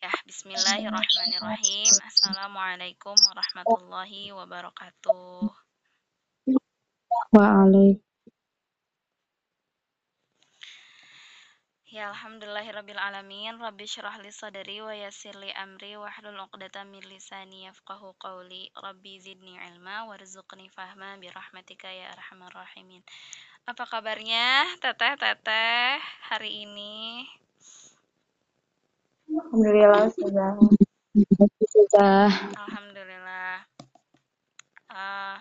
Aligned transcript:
Ya, 0.00 0.12
bismillahirrahmanirrahim. 0.24 1.92
Assalamualaikum 2.00 3.12
warahmatullahi 3.12 4.32
wabarakatuh. 4.32 5.52
Waalaikumsalam. 7.36 8.00
Ya 11.92 12.12
alhamdulillahirabbil 12.12 13.00
alamin. 13.00 13.56
Rabbi 13.60 13.84
syrah 13.84 14.16
li 14.20 14.32
sadri 14.32 14.80
wa 14.80 14.96
yassir 14.96 15.36
li 15.36 15.52
amri 15.52 15.96
wahlul 15.96 16.40
'uqdatam 16.44 16.92
min 16.92 17.04
lisani 17.04 17.68
yafqahu 17.68 18.16
qawli. 18.16 18.68
Rabbi 18.80 19.20
zidni 19.20 19.60
ilma 19.60 20.08
warzuqni 20.08 20.72
fahma 20.72 21.20
bi 21.20 21.28
rahmatika 21.28 21.88
ya 21.92 22.12
arhamar 22.16 22.52
rahimin. 22.52 23.00
Apa 23.64 23.88
kabarnya 23.88 24.64
Teteh 24.80 25.20
Teteh 25.20 26.00
hari 26.32 26.68
ini? 26.68 27.24
Alhamdulillah 29.36 30.08
sudah. 30.16 30.50
Sudah. 31.68 32.28
Alhamdulillah. 32.56 33.68
Uh, 34.88 35.36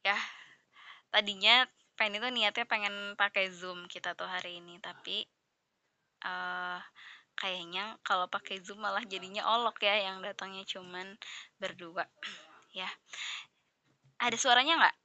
ya, 0.00 0.16
tadinya 1.12 1.68
pengen 2.00 2.16
itu 2.16 2.28
niatnya 2.32 2.64
pengen 2.64 3.12
pakai 3.20 3.52
Zoom 3.52 3.84
kita 3.84 4.16
tuh 4.16 4.24
hari 4.24 4.64
ini, 4.64 4.80
tapi 4.80 5.28
uh, 6.24 6.80
kayaknya 7.36 8.00
kalau 8.00 8.24
pakai 8.32 8.64
Zoom 8.64 8.80
malah 8.80 9.04
jadinya 9.04 9.44
olok 9.60 9.84
ya 9.84 10.00
yang 10.00 10.24
datangnya 10.24 10.64
cuman 10.64 11.20
berdua. 11.60 12.08
ya. 12.72 12.88
Ada 14.16 14.36
suaranya 14.40 14.80
nggak? 14.80 14.96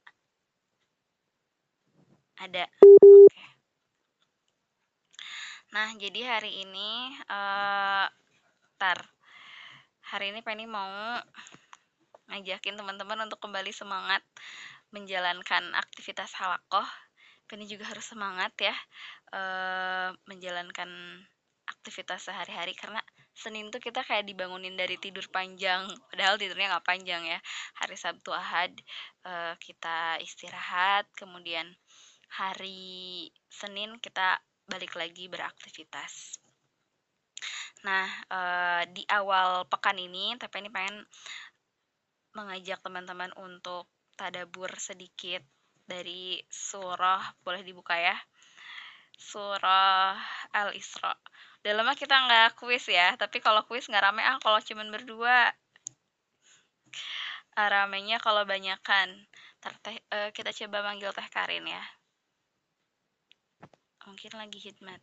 Ada. 2.40 2.64
Oke. 2.80 3.28
Okay. 3.28 3.55
Nah, 5.76 5.92
jadi 6.00 6.24
hari 6.24 6.64
ini 6.64 7.12
uh, 7.28 8.08
tar. 8.80 8.96
Hari 10.08 10.32
ini 10.32 10.40
Penny 10.40 10.64
mau 10.64 10.88
ngajakin 12.32 12.80
teman-teman 12.80 13.28
untuk 13.28 13.36
kembali 13.44 13.76
semangat 13.76 14.24
menjalankan 14.88 15.76
aktivitas 15.76 16.32
halakoh. 16.40 16.88
Penny 17.44 17.68
juga 17.68 17.92
harus 17.92 18.08
semangat 18.08 18.56
ya 18.56 18.72
e, 19.30 19.42
menjalankan 20.24 20.88
aktivitas 21.68 22.24
sehari-hari 22.24 22.72
karena 22.72 23.04
Senin 23.36 23.68
tuh 23.68 23.78
kita 23.78 24.00
kayak 24.02 24.24
dibangunin 24.24 24.74
dari 24.80 24.96
tidur 24.96 25.28
panjang 25.28 25.86
padahal 26.08 26.40
tidurnya 26.40 26.72
nggak 26.72 26.88
panjang 26.88 27.22
ya. 27.28 27.38
Hari 27.84 28.00
Sabtu 28.00 28.32
Ahad 28.32 28.72
e, 29.28 29.32
kita 29.60 30.16
istirahat 30.24 31.04
kemudian 31.20 31.68
hari 32.32 33.28
Senin 33.52 34.00
kita 34.00 34.40
balik 34.66 34.98
lagi 34.98 35.30
beraktivitas. 35.30 36.42
Nah 37.86 38.06
e, 38.26 38.40
di 38.90 39.02
awal 39.06 39.62
pekan 39.70 39.94
ini 39.94 40.34
tapi 40.36 40.62
ini 40.62 40.70
pengen 40.74 41.06
mengajak 42.34 42.82
teman-teman 42.82 43.32
untuk 43.40 43.86
tadabur 44.18 44.68
sedikit 44.76 45.40
dari 45.86 46.42
surah 46.50 47.22
boleh 47.46 47.62
dibuka 47.62 47.94
ya? 47.94 48.18
Surah 49.16 50.18
Al 50.52 50.74
Isra 50.74 51.14
udah 51.62 51.82
lama 51.82 51.98
kita 51.98 52.14
nggak 52.14 52.62
kuis 52.62 52.86
ya 52.86 53.18
tapi 53.18 53.42
kalau 53.42 53.66
kuis 53.66 53.90
nggak 53.90 54.02
rame 54.02 54.22
ah 54.22 54.38
kalau 54.42 54.58
cuman 54.62 54.90
berdua. 54.90 55.50
Ah, 57.56 57.68
ramenya 57.72 58.20
kalau 58.20 58.44
banyakan. 58.44 59.26
Uh, 60.14 60.30
kita 60.30 60.54
coba 60.54 60.86
manggil 60.86 61.10
teh 61.10 61.26
Karin 61.26 61.66
ya 61.66 61.82
mungkin 64.06 64.32
lagi 64.38 64.58
hikmat 64.62 65.02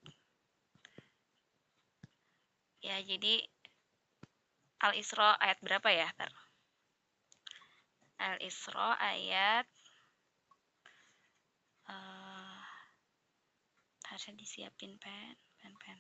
ya 2.84 2.98
jadi 3.04 3.44
Al 4.84 5.00
Isra 5.00 5.40
ayat 5.40 5.64
berapa 5.64 5.88
ya 5.92 6.12
Tar? 6.20 6.32
Al-Isra 8.24 8.96
ayat 9.04 9.68
uh, 11.92 12.64
harusnya 14.08 14.40
disiapin 14.40 14.96
pen, 14.96 15.36
pen, 15.60 15.76
pen. 15.76 16.00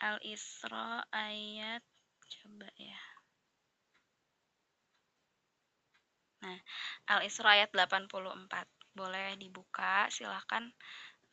Al-Isra 0.00 1.04
ayat 1.12 1.84
coba 2.40 2.72
ya. 2.80 3.00
Nah, 6.40 6.56
Al-Isra 7.12 7.60
ayat 7.60 7.76
84. 7.76 8.08
Boleh 8.96 9.36
dibuka, 9.36 10.08
silahkan 10.08 10.72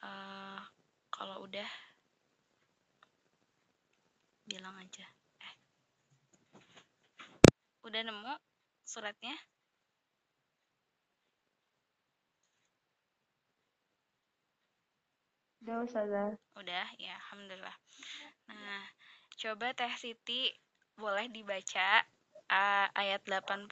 uh, 0.03 0.61
kalau 1.09 1.45
udah 1.45 1.69
bilang 4.47 4.75
aja. 4.79 5.05
Eh. 5.43 5.53
Udah 7.83 8.01
nemu? 8.03 8.35
suratnya? 8.87 9.35
Udah, 15.67 15.83
Ustazah. 15.83 16.39
Udah, 16.55 16.87
ya, 16.95 17.19
Alhamdulillah. 17.27 17.75
Nah, 18.47 18.87
coba 19.35 19.75
Teh 19.75 19.91
Siti 19.99 20.47
boleh 20.95 21.27
dibaca 21.27 22.07
uh, 22.47 22.87
ayat 22.95 23.27
84. 23.27 23.67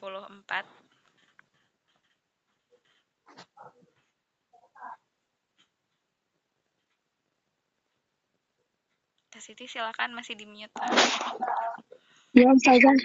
Teh 9.36 9.52
Siti 9.52 9.68
silakan 9.68 10.16
masih 10.16 10.32
di 10.32 10.48
mute. 10.48 10.72
Ya, 12.32 12.48
Ustazah. 12.56 12.96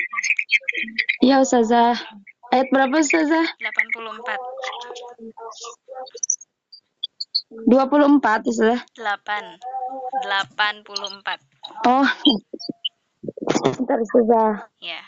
Iya, 1.19 1.44
Ustazah. 1.44 1.92
Ayat 2.56 2.72
berapa, 2.72 3.03
Ustazah? 3.03 3.52
84. 3.59 4.40
24, 7.68 8.47
Ustazah. 8.47 8.80
8. 8.96 9.59
84. 10.24 11.36
Oh. 11.84 12.08
Bentar, 13.75 14.00
Ustazah. 14.00 14.72
Ya. 14.80 15.03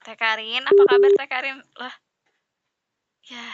Teh 0.00 0.16
Karin, 0.16 0.64
apa 0.64 0.82
kabar 0.88 1.12
Teh 1.12 1.28
Karin? 1.28 1.60
Lah. 1.76 1.92
Ya. 3.28 3.44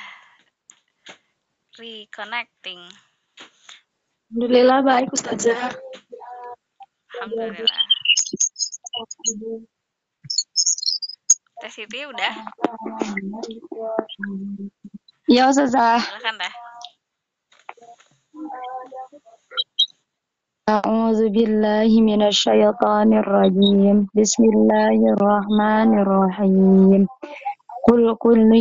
Reconnecting. 1.75 3.08
Alhamdulillah 4.34 4.80
baik 4.82 5.10
Ustazah. 5.14 5.74
Alhamdulillah. 7.14 7.84
Tes 11.62 11.72
Siti 11.72 12.02
udah? 12.04 12.34
Ya 15.30 15.48
Ustazah. 15.48 16.02
Silakan 16.02 16.36
Teh. 16.42 16.54
أعوذ 20.64 21.28
بالله 21.36 21.92
من 21.92 22.24
الشيطان 22.24 23.10
الرجيم 23.14 24.08
بسم 24.16 24.44
الله 24.44 24.96
الرحمن 25.14 25.90
الرحيم 26.00 27.02
قل 27.84 28.02
كل 28.16 28.52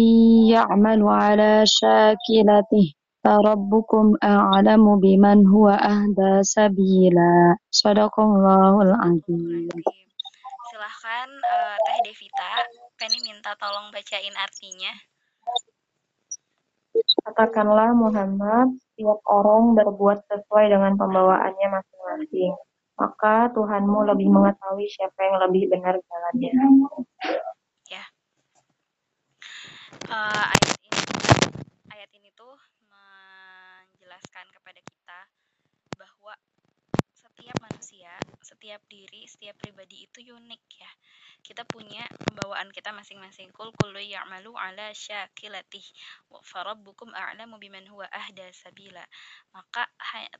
يعمل 0.51 1.01
على 1.07 1.63
شاكلته 1.63 2.87
فربكم 3.25 4.15
أعلم 4.25 4.85
بمن 5.01 5.47
هو 5.47 5.69
أهدى 5.69 6.43
سبيلا 6.43 7.57
صدق 7.71 8.21
الله 8.21 8.83
العظيم 8.83 9.69
silahkan 10.73 11.29
uh, 11.29 11.77
Teh 11.85 11.99
Devita. 12.03 12.53
Penny 12.99 13.21
minta 13.23 13.55
tolong 13.61 13.93
bacain 13.95 14.35
artinya. 14.35 14.93
Katakanlah 17.23 17.95
Muhammad, 17.95 18.81
setiap 18.81 19.21
orang 19.29 19.79
berbuat 19.79 20.27
sesuai 20.27 20.75
dengan 20.75 20.99
pembawaannya 20.99 21.69
masing-masing. 21.77 22.53
Maka 22.99 23.53
Tuhanmu 23.55 24.11
lebih 24.11 24.29
mengetahui 24.33 24.89
siapa 24.91 25.19
yang 25.23 25.37
lebih 25.49 25.71
benar 25.71 25.97
jalannya. 25.97 26.53
Ya. 27.89 28.05
Uh, 30.09 30.51
setiap 37.48 37.64
manusia, 37.64 38.12
setiap 38.44 38.82
diri, 38.92 39.24
setiap 39.24 39.56
pribadi 39.56 40.04
itu 40.04 40.20
unik 40.36 40.64
ya. 40.84 40.92
Kita 41.40 41.64
punya 41.64 42.04
pembawaan 42.28 42.76
kita 42.76 42.92
masing-masing. 42.92 43.56
Kul 43.56 43.72
kullu 43.72 44.04
ya'malu 44.04 44.52
ala 44.52 44.92
syakilatih 44.92 45.88
wa 46.28 46.44
farabbukum 46.44 47.08
a'lamu 47.16 47.56
biman 47.56 47.88
huwa 47.88 48.04
ahda 48.12 48.52
sabila. 48.52 49.00
Maka 49.56 49.88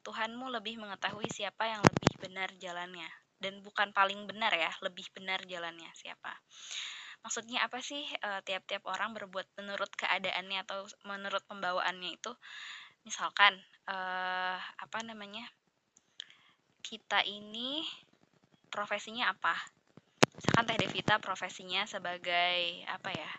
Tuhanmu 0.04 0.52
lebih 0.52 0.84
mengetahui 0.84 1.32
siapa 1.32 1.72
yang 1.72 1.80
lebih 1.80 2.12
benar 2.28 2.52
jalannya 2.60 3.08
dan 3.40 3.64
bukan 3.64 3.96
paling 3.96 4.28
benar 4.28 4.52
ya, 4.52 4.76
lebih 4.84 5.08
benar 5.16 5.40
jalannya 5.48 5.88
siapa. 5.96 6.36
Maksudnya 7.24 7.64
apa 7.64 7.80
sih 7.80 8.04
tiap-tiap 8.44 8.84
uh, 8.84 8.92
orang 8.92 9.16
berbuat 9.16 9.48
menurut 9.64 9.96
keadaannya 9.96 10.60
atau 10.68 10.84
menurut 11.08 11.48
pembawaannya 11.48 12.20
itu 12.20 12.36
misalkan 13.08 13.56
uh, 13.88 14.60
apa 14.60 15.00
namanya 15.08 15.48
kita 16.88 17.20
ini 17.28 17.84
profesinya 18.72 19.36
apa? 19.36 19.60
Misalkan 20.40 20.70
Teh 20.72 20.80
Devita 20.80 21.20
profesinya 21.20 21.84
sebagai 21.84 22.88
apa 22.88 23.12
ya 23.12 23.32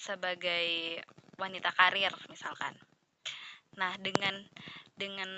sebagai 0.00 0.96
wanita 1.36 1.76
karir 1.76 2.14
misalkan. 2.32 2.72
Nah 3.76 3.92
dengan 4.00 4.40
dengan 4.96 5.28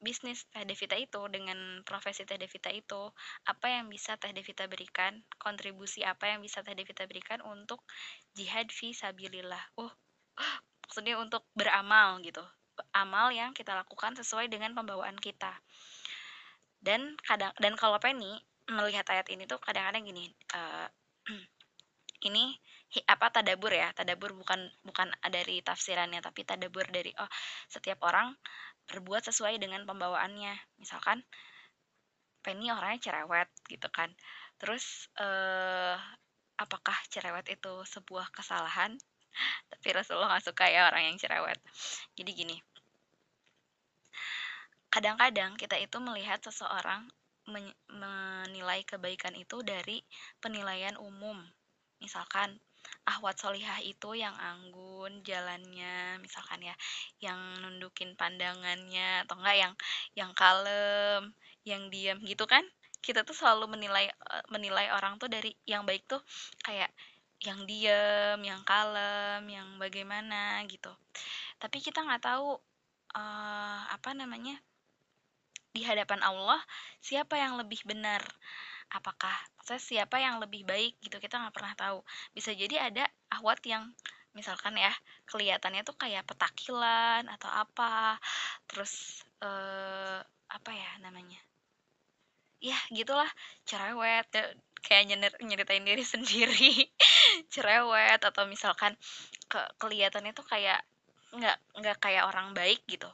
bisnis 0.00 0.48
Teh 0.48 0.64
Devita 0.64 0.96
itu 0.96 1.20
dengan 1.28 1.84
profesi 1.84 2.24
Teh 2.24 2.40
Devita 2.40 2.72
itu 2.72 3.12
apa 3.44 3.66
yang 3.68 3.92
bisa 3.92 4.16
Teh 4.16 4.32
Devita 4.32 4.64
berikan 4.64 5.20
kontribusi 5.36 6.00
apa 6.00 6.32
yang 6.32 6.40
bisa 6.40 6.64
Teh 6.64 6.72
Devita 6.72 7.04
berikan 7.04 7.44
untuk 7.44 7.84
jihad 8.32 8.72
fi 8.72 8.96
sabilillah? 8.96 9.76
Oh 9.76 9.92
maksudnya 10.88 11.20
untuk 11.20 11.44
beramal 11.52 12.24
gitu. 12.24 12.40
Amal 12.92 13.32
yang 13.32 13.52
kita 13.52 13.72
lakukan 13.76 14.16
sesuai 14.16 14.48
dengan 14.48 14.72
pembawaan 14.72 15.16
kita 15.20 15.52
dan 16.86 17.18
kadang 17.26 17.50
dan 17.58 17.74
kalau 17.74 17.98
Penny 17.98 18.38
melihat 18.70 19.06
ayat 19.10 19.26
ini 19.34 19.46
tuh 19.50 19.58
kadang-kadang 19.58 20.06
gini 20.06 20.30
uh, 20.54 20.86
ini 22.30 22.54
apa 23.10 23.28
tadabur 23.34 23.74
ya. 23.74 23.90
Tadabur 23.92 24.32
bukan 24.32 24.70
bukan 24.86 25.10
dari 25.28 25.60
tafsirannya 25.60 26.22
tapi 26.22 26.46
tadabur 26.46 26.86
dari 26.88 27.10
oh 27.18 27.30
setiap 27.66 28.00
orang 28.06 28.32
berbuat 28.86 29.26
sesuai 29.26 29.58
dengan 29.58 29.82
pembawaannya. 29.84 30.54
Misalkan 30.78 31.26
Penny 32.40 32.70
orangnya 32.70 33.10
cerewet 33.10 33.50
gitu 33.66 33.90
kan. 33.90 34.14
Terus 34.56 35.10
uh, 35.18 35.98
apakah 36.56 36.94
cerewet 37.10 37.50
itu 37.50 37.74
sebuah 37.90 38.30
kesalahan? 38.30 38.94
Tapi 39.74 39.88
Rasulullah 39.90 40.38
nggak 40.38 40.46
suka 40.46 40.64
ya 40.70 40.86
orang 40.86 41.10
yang 41.10 41.16
cerewet. 41.18 41.58
Jadi 42.14 42.30
gini 42.32 42.56
kadang-kadang 44.96 45.52
kita 45.60 45.76
itu 45.76 46.00
melihat 46.00 46.40
seseorang 46.40 47.04
menilai 47.92 48.80
kebaikan 48.88 49.36
itu 49.36 49.60
dari 49.60 50.00
penilaian 50.40 50.96
umum. 50.96 51.36
Misalkan 52.00 52.56
ahwat 53.04 53.36
solihah 53.36 53.84
itu 53.84 54.16
yang 54.16 54.32
anggun 54.40 55.20
jalannya 55.20 56.16
misalkan 56.24 56.64
ya 56.64 56.72
yang 57.20 57.36
nundukin 57.60 58.16
pandangannya 58.16 59.26
atau 59.28 59.36
enggak 59.36 59.56
yang 59.60 59.74
yang 60.16 60.32
kalem 60.32 61.36
yang 61.68 61.92
diam 61.92 62.16
gitu 62.24 62.48
kan. 62.48 62.64
Kita 63.04 63.20
tuh 63.20 63.36
selalu 63.36 63.76
menilai 63.76 64.08
eh, 64.08 64.44
menilai 64.48 64.96
orang 64.96 65.20
tuh 65.20 65.28
dari 65.28 65.52
yang 65.68 65.84
baik 65.84 66.08
tuh 66.08 66.24
kayak 66.64 66.88
yang 67.44 67.68
diam 67.68 68.40
yang 68.40 68.64
kalem 68.64 69.44
yang 69.44 69.76
bagaimana 69.76 70.64
gitu. 70.72 70.88
Tapi 71.60 71.84
kita 71.84 72.00
nggak 72.00 72.24
tahu 72.24 72.56
uh, 73.12 73.80
apa 73.92 74.10
namanya 74.16 74.56
di 75.76 75.84
hadapan 75.84 76.24
Allah 76.24 76.56
siapa 77.04 77.36
yang 77.36 77.60
lebih 77.60 77.84
benar? 77.84 78.24
Apakah 78.96 79.36
saya 79.60 79.76
siapa 79.76 80.16
yang 80.16 80.40
lebih 80.40 80.64
baik 80.64 80.96
gitu? 81.04 81.20
Kita 81.20 81.36
nggak 81.36 81.52
pernah 81.52 81.76
tahu. 81.76 82.00
Bisa 82.32 82.56
jadi 82.56 82.88
ada 82.88 83.04
ahwat 83.28 83.60
yang 83.68 83.92
misalkan 84.32 84.80
ya 84.80 84.92
kelihatannya 85.28 85.84
tuh 85.84 85.96
kayak 86.00 86.24
petakilan 86.24 87.28
atau 87.28 87.52
apa 87.52 88.16
terus 88.64 89.20
eh, 89.44 90.20
apa 90.48 90.70
ya 90.72 90.90
namanya? 91.04 91.40
Ya 92.64 92.78
gitulah. 92.88 93.28
Cerewet 93.68 94.32
kayak 94.80 95.04
nyer 95.12 95.32
nyeritain 95.44 95.84
diri 95.84 96.04
sendiri. 96.16 96.88
Cerewet 97.52 98.24
atau 98.24 98.48
misalkan 98.48 98.96
ke 99.52 99.60
kelihatannya 99.76 100.32
tuh 100.32 100.46
kayak 100.48 100.80
nggak 101.36 101.58
nggak 101.76 101.96
kayak 102.00 102.24
orang 102.24 102.56
baik 102.56 102.80
gitu 102.88 103.10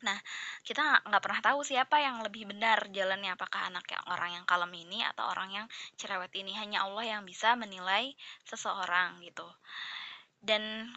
Nah, 0.00 0.16
kita 0.64 1.04
nggak 1.04 1.22
pernah 1.22 1.40
tahu 1.44 1.60
siapa 1.60 2.00
yang 2.00 2.24
lebih 2.24 2.48
benar 2.48 2.88
jalannya, 2.88 3.36
apakah 3.36 3.68
anak 3.68 3.84
yang 3.92 4.04
orang 4.08 4.30
yang 4.40 4.44
kalem 4.48 4.72
ini 4.72 5.04
atau 5.04 5.28
orang 5.28 5.52
yang 5.52 5.66
cerewet 6.00 6.32
ini. 6.36 6.56
Hanya 6.56 6.88
Allah 6.88 7.18
yang 7.18 7.22
bisa 7.28 7.52
menilai 7.56 8.16
seseorang 8.48 9.20
gitu. 9.20 9.44
Dan 10.40 10.88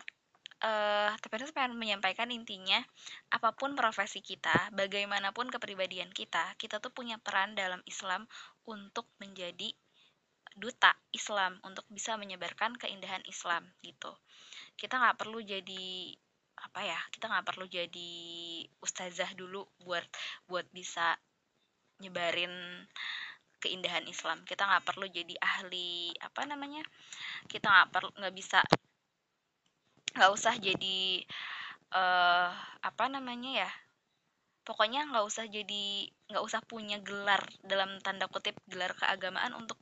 uh, 0.64 1.12
tapi 1.20 1.34
itu 1.44 1.52
pengen 1.52 1.76
menyampaikan 1.76 2.32
intinya, 2.32 2.80
apa 3.36 3.52
pun 3.52 3.76
profesi 3.76 4.24
kita, 4.24 4.72
bagaimanapun 4.72 5.52
kepribadian 5.52 6.10
kita, 6.16 6.56
kita 6.56 6.80
tuh 6.80 6.96
punya 6.96 7.20
peran 7.20 7.60
dalam 7.60 7.84
Islam 7.84 8.24
untuk 8.64 9.12
menjadi 9.20 9.76
duta 10.54 10.94
Islam 11.10 11.58
untuk 11.66 11.84
bisa 11.90 12.14
menyebarkan 12.16 12.78
keindahan 12.78 13.26
Islam 13.26 13.66
gitu. 13.82 14.14
Kita 14.78 15.02
nggak 15.02 15.18
perlu 15.18 15.42
jadi 15.42 16.14
apa 16.74 16.90
ya 16.90 16.98
kita 17.14 17.30
nggak 17.30 17.54
perlu 17.54 17.70
jadi 17.70 18.12
ustazah 18.82 19.30
dulu 19.38 19.62
buat 19.86 20.02
buat 20.50 20.66
bisa 20.74 21.14
nyebarin 22.02 22.50
keindahan 23.62 24.10
Islam. 24.10 24.42
Kita 24.42 24.66
nggak 24.66 24.82
perlu 24.82 25.06
jadi 25.06 25.38
ahli 25.38 26.18
apa 26.18 26.50
namanya 26.50 26.82
kita 27.46 27.70
nggak 27.70 27.90
perlu 27.94 28.10
nggak 28.18 28.34
bisa 28.34 28.66
nggak 30.18 30.32
usah 30.34 30.58
jadi 30.58 31.22
uh, 31.94 32.50
apa 32.82 33.06
namanya 33.06 33.70
ya 33.70 33.72
pokoknya 34.66 35.14
nggak 35.14 35.26
usah 35.30 35.46
jadi 35.46 36.10
nggak 36.34 36.42
usah 36.42 36.66
punya 36.66 36.98
gelar 37.06 37.46
dalam 37.62 38.02
tanda 38.02 38.26
kutip 38.26 38.58
gelar 38.66 38.98
keagamaan 38.98 39.54
untuk 39.54 39.78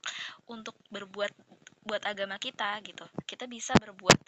untuk 0.51 0.75
berbuat 0.91 1.31
buat 1.81 2.03
agama 2.05 2.37
kita 2.37 2.77
gitu. 2.85 3.05
Kita 3.25 3.49
bisa 3.49 3.73
berbuat 3.77 4.19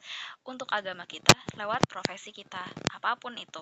untuk 0.50 0.66
agama 0.74 1.06
kita 1.06 1.34
lewat 1.58 1.86
profesi 1.86 2.34
kita 2.34 2.66
apa 2.90 3.16
pun 3.18 3.38
itu. 3.38 3.62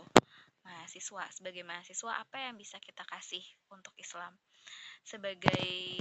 Mahasiswa 0.63 1.25
sebagai 1.33 1.65
mahasiswa 1.65 2.21
apa 2.21 2.37
yang 2.37 2.55
bisa 2.55 2.77
kita 2.79 3.03
kasih 3.09 3.41
untuk 3.73 3.91
Islam? 3.97 4.31
Sebagai 5.01 5.97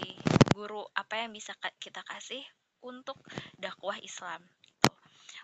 guru 0.52 0.84
apa 0.92 1.25
yang 1.25 1.32
bisa 1.32 1.56
kita 1.81 2.04
kasih 2.04 2.44
untuk 2.84 3.16
dakwah 3.56 3.96
Islam 4.00 4.40
gitu. 4.64 4.92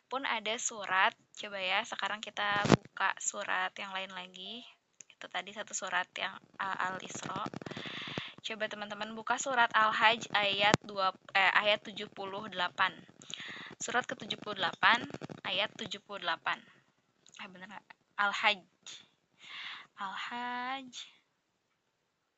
pun 0.06 0.22
ada 0.24 0.54
surat 0.56 1.12
coba 1.36 1.58
ya 1.58 1.82
sekarang 1.84 2.22
kita 2.22 2.62
buka 2.68 3.10
surat 3.18 3.72
yang 3.76 3.90
lain 3.90 4.12
lagi. 4.12 4.62
Itu 5.10 5.26
tadi 5.32 5.50
satu 5.56 5.72
surat 5.72 6.06
yang 6.20 6.36
Al-Isra 6.60 7.48
coba 8.46 8.70
teman-teman 8.70 9.10
buka 9.18 9.34
surat 9.42 9.66
Al-Hajj 9.74 10.30
ayat 10.30 10.78
2 10.86 10.94
eh, 11.34 11.52
ayat 11.66 11.82
78 11.82 12.54
surat 13.82 14.06
ke-78 14.06 14.84
ayat 15.42 15.70
78 15.74 16.22
eh 17.42 17.48
bener? 17.50 17.68
Al-Hajj. 18.16 18.64
Al-Hajj. 19.98 20.92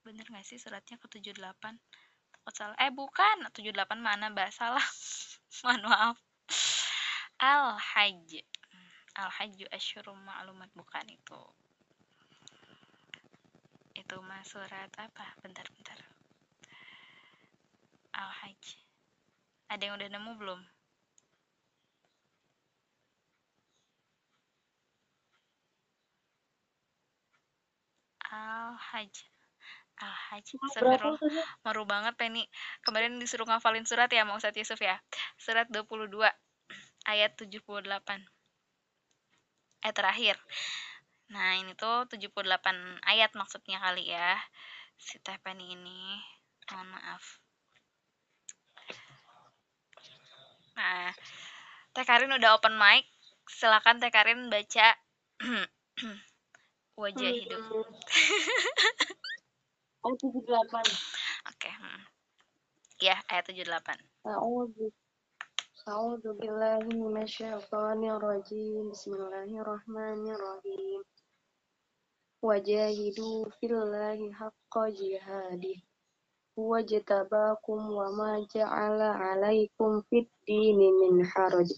Bener 0.03 0.27
gak 0.27 0.47
sih 0.49 0.57
suratnya 0.57 0.97
ke-78 0.97 1.77
takut 2.49 2.55
salah. 2.57 2.77
Eh 2.81 2.89
bukan. 2.89 3.45
78 3.53 4.01
mana 4.01 4.33
mbak? 4.33 4.49
Salah. 4.49 4.83
Mohon 5.63 5.93
maaf. 5.93 6.17
Al-Hajj. 7.37 8.41
Al-Hajju 9.21 9.69
asyurum 9.69 10.17
ma'lumat. 10.25 10.73
Bukan 10.73 11.07
itu 11.13 11.43
itu 14.09 14.17
mah 14.25 14.41
surat 14.41 14.89
apa? 14.97 15.37
Bentar 15.45 15.69
bentar. 15.69 16.01
Al 18.17 18.33
hajj. 18.41 18.81
Ada 19.69 19.85
yang 19.85 20.01
udah 20.01 20.09
nemu 20.09 20.33
belum? 20.41 20.61
Al 28.33 28.81
hajj. 28.81 29.29
Al 30.01 30.15
hajj 30.33 30.57
seru. 30.73 31.21
maru 31.61 31.85
banget 31.85 32.17
Penny. 32.17 32.49
Kemarin 32.81 33.21
disuruh 33.21 33.45
ngafalin 33.45 33.85
surat 33.85 34.09
ya 34.09 34.25
mau 34.25 34.41
Yusuf 34.41 34.81
ya. 34.81 34.97
Surat 35.37 35.69
22 35.69 36.09
ayat 37.05 37.37
78 37.37 37.85
eh 39.85 39.93
terakhir 39.93 40.41
Nah, 41.29 41.61
ini 41.61 41.77
tuh 41.77 42.09
78 42.09 43.05
ayat 43.05 43.37
maksudnya 43.37 43.77
kali 43.85 44.09
ya. 44.09 44.41
Si 44.97 45.21
Teh 45.21 45.37
Penny 45.45 45.77
ini. 45.77 46.17
Mohon 46.73 46.89
maaf. 46.97 47.25
Nah, 50.77 51.13
Teh 51.93 52.05
Karin 52.09 52.33
udah 52.33 52.57
open 52.57 52.81
mic. 52.81 53.05
Silakan 53.45 54.01
Teh 54.01 54.09
Karin 54.09 54.49
baca 54.49 54.97
wajah 57.01 57.31
hidup. 57.31 57.61
ayat 60.09 60.25
78. 60.25 60.49
Oke. 60.49 60.65
Okay. 61.53 61.75
Hmm. 61.77 62.09
Ya, 63.05 63.21
ayat 63.29 63.53
78. 63.53 64.01
A'udzu 65.89 66.37
billahi 66.37 66.93
minasyaitonir 66.93 68.21
rajim. 68.21 68.93
Bismillahirrahmanirrahim 68.93 71.01
وجاهدوا 72.42 73.46
في 73.60 73.66
الله 73.66 74.32
حق 74.34 74.78
جهاده 74.88 75.76
هو 76.60 76.76
اجتباكم 76.76 77.92
وما 77.92 78.48
جعل 78.56 79.02
عليكم 79.02 80.02
في 80.02 80.18
الدين 80.20 80.78
من 80.94 81.26
حرج 81.26 81.72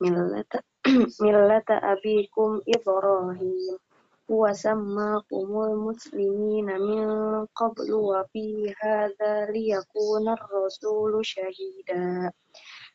ملة, 0.00 0.44
ملة 1.20 1.64
أبيكم 1.70 2.60
إبراهيم 2.76 3.78
وسماكم 4.28 5.62
المسلمين 5.64 6.64
من 6.66 7.46
قبل 7.46 7.92
وفي 7.92 8.74
هذا 8.80 9.46
ليكون 9.50 10.28
الرسول 10.28 11.26
شهيدا 11.26 12.32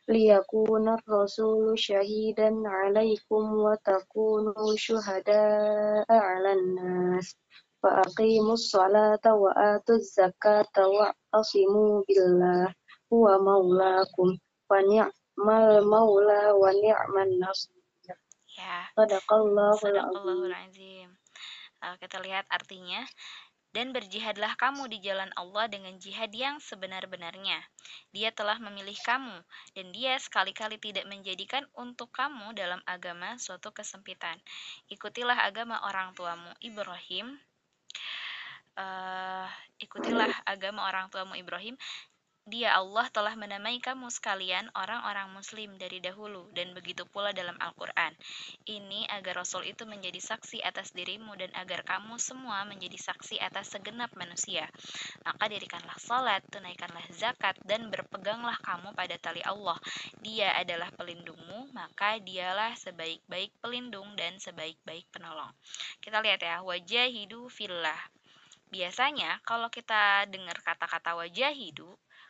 ليكون 0.08 0.86
الرسول 0.90 1.80
شهيدا 1.80 2.52
عليكم 2.66 3.44
وتكونوا 3.54 4.76
شهداء 4.76 6.06
على 6.10 6.54
الناس 6.54 7.36
فأقيموا 7.84 8.54
الصلاة 8.54 9.26
وآتوا 9.26 9.96
الزكاة 9.96 10.76
واعتصموا 10.78 12.04
بالله 12.08 12.74
هو 13.14 13.26
مولاكم 13.40 14.28
فنعم 14.70 15.12
المولى 15.50 16.44
ونعم 16.52 17.14
النصير 17.18 17.74
Ya, 18.54 18.86
Sadaqallahul 18.94 19.82
sadaqallahul 19.82 20.54
azim. 20.54 21.10
azim. 21.10 21.10
Uh, 21.82 21.98
kita 21.98 22.22
lihat 22.22 22.46
artinya. 22.54 23.02
Dan 23.69 23.93
berjihadlah 23.93 24.57
kamu 24.57 24.89
di 24.89 24.99
jalan 25.05 25.29
Allah 25.37 25.69
dengan 25.69 25.93
jihad 26.01 26.33
yang 26.33 26.57
sebenar-benarnya. 26.59 27.61
Dia 28.17 28.33
telah 28.33 28.57
memilih 28.57 28.97
kamu, 29.05 29.45
dan 29.77 29.87
dia 29.93 30.17
sekali-kali 30.17 30.81
tidak 30.81 31.05
menjadikan 31.05 31.69
untuk 31.77 32.09
kamu 32.11 32.57
dalam 32.57 32.81
agama 32.89 33.37
suatu 33.37 33.69
kesempitan. 33.71 34.41
Ikutilah 34.89 35.37
agama 35.45 35.79
orang 35.85 36.17
tuamu 36.17 36.49
Ibrahim. 36.65 37.37
Uh, 38.79 39.51
ikutilah 39.83 40.31
agama 40.47 40.87
orang 40.87 41.11
tuamu 41.11 41.35
Ibrahim 41.35 41.75
dia 42.49 42.73
Allah 42.81 43.05
telah 43.13 43.37
menamai 43.37 43.77
kamu 43.77 44.09
sekalian 44.09 44.73
orang-orang 44.73 45.29
muslim 45.37 45.77
dari 45.77 46.01
dahulu 46.01 46.49
dan 46.57 46.73
begitu 46.73 47.05
pula 47.05 47.37
dalam 47.37 47.53
Al-Qur'an. 47.61 48.17
Ini 48.65 49.05
agar 49.13 49.45
Rasul 49.45 49.69
itu 49.69 49.85
menjadi 49.85 50.17
saksi 50.17 50.65
atas 50.65 50.97
dirimu 50.97 51.37
dan 51.37 51.53
agar 51.53 51.85
kamu 51.85 52.17
semua 52.17 52.65
menjadi 52.65 52.97
saksi 52.97 53.37
atas 53.37 53.77
segenap 53.77 54.17
manusia. 54.17 54.65
Maka 55.29 55.45
dirikanlah 55.53 56.01
salat, 56.01 56.41
tunaikanlah 56.49 57.05
zakat 57.13 57.61
dan 57.69 57.93
berpeganglah 57.93 58.57
kamu 58.65 58.97
pada 58.97 59.21
tali 59.21 59.45
Allah. 59.45 59.77
Dia 60.25 60.57
adalah 60.57 60.89
pelindungmu, 60.97 61.77
maka 61.77 62.17
dialah 62.17 62.73
sebaik-baik 62.81 63.61
pelindung 63.61 64.17
dan 64.17 64.41
sebaik-baik 64.41 65.05
penolong. 65.13 65.53
Kita 66.01 66.25
lihat 66.25 66.41
ya, 66.41 66.65
wajahidu 66.65 67.53
fillah. 67.53 68.01
Biasanya 68.73 69.41
kalau 69.45 69.69
kita 69.69 70.25
dengar 70.33 70.57
kata-kata 70.65 71.13
wajahidu, 71.17 71.89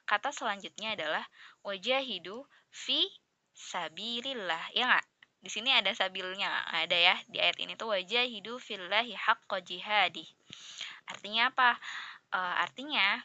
kata 0.08 0.32
selanjutnya 0.32 0.96
adalah 0.96 1.24
wajahidu 1.60 2.48
fi 2.72 3.04
sabilillah. 3.52 4.72
Ya 4.72 4.88
nggak? 4.88 5.06
Di 5.44 5.50
sini 5.52 5.70
ada 5.70 5.92
sabilnya, 5.92 6.48
ada 6.72 6.96
ya. 6.96 7.14
Di 7.28 7.38
ayat 7.38 7.60
ini 7.60 7.76
tuh 7.76 7.92
wajahidu 7.92 8.56
fillahi 8.56 9.12
haqqa 9.12 9.60
jihadi. 9.60 10.24
Artinya 11.12 11.52
apa? 11.52 11.76
E, 12.32 12.40
artinya 12.40 13.22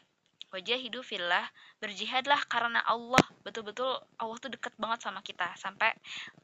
wajahidu 0.54 1.02
fillah 1.02 1.42
berjihadlah 1.82 2.38
karena 2.46 2.78
Allah 2.86 3.20
betul-betul 3.42 3.90
Allah 4.22 4.36
tuh 4.38 4.54
deket 4.54 4.70
banget 4.78 5.02
sama 5.02 5.18
kita 5.26 5.50
sampai 5.58 5.90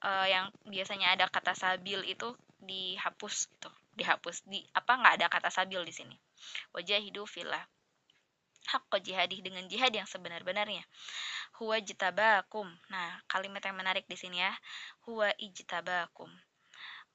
uh, 0.03 0.27
yang 0.27 0.51
biasanya 0.67 1.15
ada 1.15 1.31
kata 1.31 1.55
sabil 1.55 2.03
itu 2.03 2.35
dihapus 2.59 3.47
gitu 3.47 3.71
dihapus 3.95 4.43
di 4.51 4.67
apa 4.75 4.99
nggak 4.99 5.15
ada 5.23 5.27
kata 5.31 5.49
sabil 5.55 5.87
di 5.87 5.95
sini 5.95 6.19
wajahidu 6.75 7.23
fillah 7.23 7.63
haqqa 8.69 9.01
jihadih 9.01 9.41
dengan 9.41 9.65
jihad 9.71 9.95
yang 9.95 10.05
sebenar-benarnya. 10.05 10.85
Huwa 11.57 11.81
jitabakum. 11.81 12.69
Nah, 12.93 13.21
kalimat 13.29 13.65
yang 13.65 13.77
menarik 13.77 14.05
di 14.09 14.17
sini 14.17 14.41
ya. 14.41 14.53
Huwa 15.09 15.33
ijtabakum. 15.37 16.29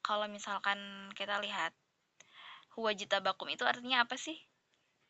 Kalau 0.02 0.26
misalkan 0.30 0.78
kita 1.18 1.42
lihat 1.42 1.74
huwa 2.78 2.94
jitabakum 2.94 3.50
itu 3.50 3.66
artinya 3.66 4.06
apa 4.06 4.14
sih? 4.14 4.36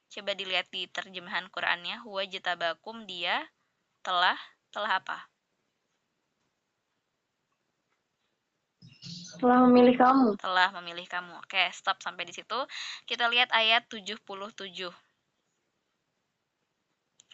Coba 0.09 0.33
dilihat 0.33 0.71
di 0.73 0.87
terjemahan 0.88 1.50
Qur'annya. 1.52 2.00
Huwa 2.07 2.25
jitabakum 2.25 3.05
dia 3.05 3.45
telah 4.00 4.38
telah 4.71 5.02
apa? 5.02 5.19
Telah 9.37 9.69
memilih 9.69 10.00
kamu. 10.00 10.28
Telah 10.40 10.73
memilih 10.81 11.07
kamu. 11.11 11.37
Oke, 11.45 11.61
stop 11.76 12.00
sampai 12.00 12.25
di 12.25 12.33
situ. 12.33 12.57
Kita 13.05 13.28
lihat 13.28 13.52
ayat 13.52 13.85
77 13.93 14.16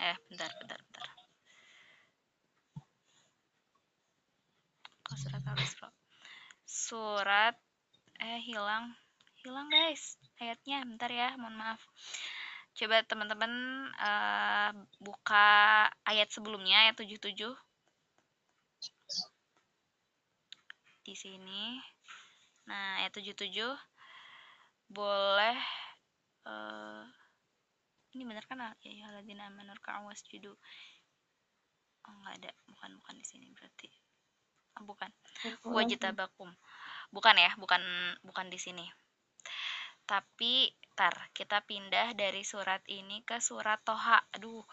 eh 0.03 0.17
bentar 0.27 0.51
bentar 0.59 0.79
bentar. 0.83 1.09
Oh, 5.13 5.17
surat 5.19 5.43
al 5.47 5.59
surat 6.67 7.57
eh 8.19 8.41
hilang. 8.43 8.91
Hilang 9.43 9.69
guys 9.71 10.19
ayatnya. 10.43 10.83
Bentar 10.83 11.11
ya 11.13 11.39
mohon 11.39 11.55
maaf. 11.55 11.83
Coba 12.73 13.05
teman-teman 13.05 13.53
uh, 14.01 14.73
buka 14.99 15.87
ayat 16.09 16.33
sebelumnya 16.33 16.89
ayat 16.89 16.97
77 16.99 17.53
di 21.07 21.15
sini. 21.15 21.79
Nah 22.67 23.05
ayat 23.05 23.13
77 23.15 23.53
boleh 24.91 25.59
uh, 26.49 27.05
ini 28.13 28.29
benar 28.29 28.45
kan 28.45 28.61
ya 28.61 28.93
ayyuhalladzina 28.93 29.49
amanu 29.49 29.73
ruk'u 29.73 30.05
wasjudu. 30.09 30.53
Oh 32.05 32.15
enggak 32.21 32.35
ada. 32.45 32.51
Bukan 32.69 32.91
bukan 33.01 33.15
di 33.17 33.27
sini 33.27 33.47
berarti. 33.53 33.89
Oh, 34.81 34.85
bukan. 34.85 35.11
Wajitabakum. 35.65 36.51
Bukan 37.13 37.35
ya 37.37 37.53
bukan 37.57 37.83
bukan 38.25 38.47
di 38.53 38.59
sini. 38.61 38.85
Tapi 40.05 40.73
tar 40.93 41.33
kita 41.33 41.65
pindah 41.65 42.13
dari 42.13 42.45
surat 42.45 42.85
ini 42.89 43.25
ke 43.25 43.41
surat 43.41 43.81
toha. 43.81 44.21
Aduh. 44.37 44.65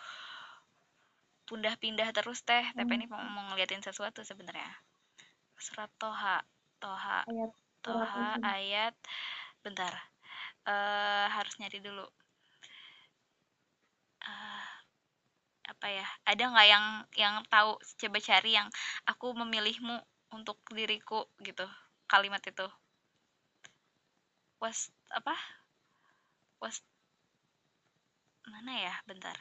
Pindah-pindah 1.48 2.12
terus 2.14 2.46
teh. 2.46 2.62
Hmm. 2.62 2.78
tapi 2.78 2.92
ini 3.00 3.06
mau, 3.10 3.24
mau 3.24 3.50
ngeliatin 3.52 3.82
sesuatu 3.82 4.22
sebenarnya. 4.22 4.70
Surat 5.56 5.92
toha 5.96 6.44
toha 6.80 7.28
ayat, 7.28 7.52
toha 7.84 8.28
ayat. 8.44 8.96
Bentar. 9.64 9.96
Uh, 10.68 11.26
harus 11.34 11.56
nyari 11.58 11.80
dulu 11.82 12.04
apa 15.80 15.96
ya? 15.96 16.08
Ada 16.28 16.44
nggak 16.52 16.68
yang 16.68 16.86
yang 17.16 17.36
tahu 17.48 17.80
coba 17.80 18.20
cari 18.20 18.52
yang 18.52 18.68
aku 19.08 19.32
memilihmu 19.32 19.96
untuk 20.36 20.60
diriku 20.76 21.24
gitu 21.40 21.64
kalimat 22.04 22.44
itu? 22.44 22.68
Was 24.60 24.92
apa? 25.16 25.40
Was 26.60 26.84
mana 28.44 28.76
ya? 28.76 28.92
Bentar. 29.08 29.40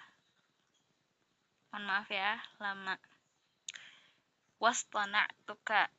Mohon 1.74 1.84
maaf 1.90 2.06
ya 2.06 2.38
lama. 2.62 2.94
Wastona 4.62 5.26
tuka 5.42 5.90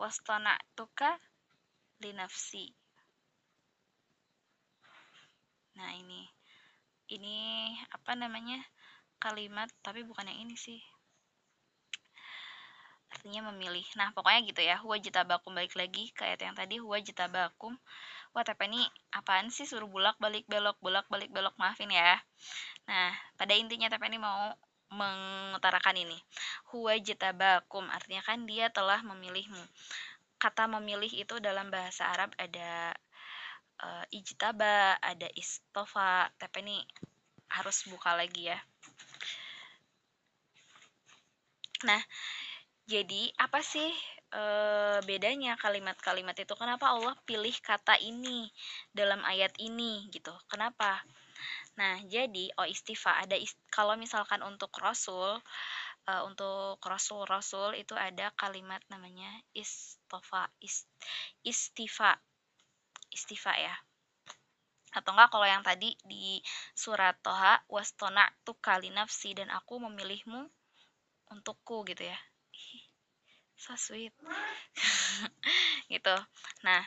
wastona 0.00 0.56
tuka 0.72 1.20
linafsi. 2.00 2.72
Nah 5.76 5.92
ini. 6.00 6.32
Ini 7.12 7.36
apa 7.92 8.16
namanya 8.16 8.64
kalimat 9.24 9.72
tapi 9.80 10.04
bukan 10.04 10.28
yang 10.28 10.44
ini 10.44 10.56
sih. 10.60 10.80
Artinya 13.08 13.48
memilih. 13.48 13.86
Nah 13.96 14.12
pokoknya 14.12 14.44
gitu 14.44 14.60
ya. 14.60 14.76
Huwa 14.84 15.00
jitabakum 15.00 15.56
balik 15.56 15.72
lagi 15.80 16.12
ke 16.12 16.28
ayat 16.28 16.44
yang 16.44 16.52
tadi. 16.52 16.76
Huwa 16.76 17.00
jitabakum. 17.00 17.72
Wah 18.36 18.44
tapi 18.44 18.68
ini 18.68 18.84
apaan 19.16 19.48
sih? 19.48 19.64
Suruh 19.64 19.88
bulak 19.88 20.20
balik 20.20 20.44
belok 20.44 20.76
bulak 20.84 21.08
balik 21.08 21.32
belok. 21.32 21.56
Maafin 21.56 21.88
ya. 21.88 22.20
Nah 22.84 23.16
pada 23.40 23.56
intinya 23.56 23.88
tapi 23.88 24.12
ini 24.12 24.20
mau 24.20 24.52
mengutarakan 24.92 26.04
ini. 26.04 26.18
Huwa 26.74 27.00
jitabakum 27.00 27.88
artinya 27.88 28.20
kan 28.20 28.44
dia 28.44 28.68
telah 28.68 29.00
memilihmu. 29.00 29.64
Kata 30.36 30.68
memilih 30.68 31.08
itu 31.08 31.40
dalam 31.40 31.72
bahasa 31.72 32.10
Arab 32.12 32.34
ada 32.36 32.92
uh, 33.80 34.04
ijtaba, 34.12 35.00
ada 35.00 35.28
istofa, 35.34 36.28
tapi 36.36 36.62
ini 36.66 36.76
harus 37.50 37.86
buka 37.88 38.12
lagi 38.14 38.52
ya. 38.52 38.58
Nah, 41.84 42.00
jadi 42.88 43.28
apa 43.36 43.60
sih 43.60 43.92
e, 44.32 44.42
bedanya 45.04 45.56
kalimat-kalimat 45.60 46.36
itu? 46.36 46.54
Kenapa 46.56 46.92
Allah 46.96 47.12
pilih 47.28 47.52
kata 47.60 48.00
ini 48.00 48.48
dalam 48.96 49.20
ayat 49.24 49.52
ini 49.60 50.08
gitu? 50.08 50.32
Kenapa? 50.48 51.04
Nah, 51.76 52.00
jadi 52.08 52.48
oh 52.56 52.68
istifa 52.68 53.20
ada 53.20 53.36
ist, 53.36 53.56
kalau 53.68 53.94
misalkan 54.00 54.40
untuk 54.40 54.72
rasul 54.80 55.36
e, 56.08 56.12
untuk 56.24 56.80
rasul-rasul 56.80 57.76
itu 57.76 57.92
ada 57.92 58.32
kalimat 58.36 58.80
namanya 58.88 59.28
istofa 59.52 60.48
ist, 60.64 60.88
istifa 61.44 62.16
istifa 63.12 63.52
ya 63.54 63.76
atau 64.94 65.10
enggak 65.10 65.30
kalau 65.34 65.46
yang 65.46 65.62
tadi 65.66 65.98
di 66.06 66.38
surat 66.70 67.18
Toha 67.18 67.58
wastona 67.66 68.30
tu 68.46 68.54
kali 68.54 68.94
nafsi 68.94 69.34
dan 69.34 69.50
aku 69.50 69.82
memilihmu 69.82 70.46
untukku 71.34 71.82
gitu 71.90 72.06
ya. 72.06 72.18
So 73.64 73.74
sweet. 73.78 74.12
Gitu. 75.92 76.16
Nah 76.66 76.82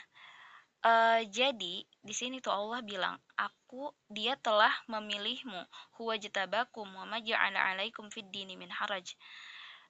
uh, 0.83 1.21
jadi 1.27 1.83
di 1.83 2.13
sini 2.13 2.43
tuh 2.43 2.53
Allah 2.53 2.83
bilang 2.83 3.15
aku 3.35 3.91
dia 4.07 4.39
telah 4.39 4.71
memilihmu. 4.87 5.63
Huwa 5.99 6.15
jatabakum 6.15 6.87
wa 6.87 7.03
ma 7.07 7.19
ja'ala 7.19 7.71
'alaikum 7.71 8.07
fid 8.13 8.29
dini 8.31 8.55
min 8.59 8.71
haraj. 8.71 9.15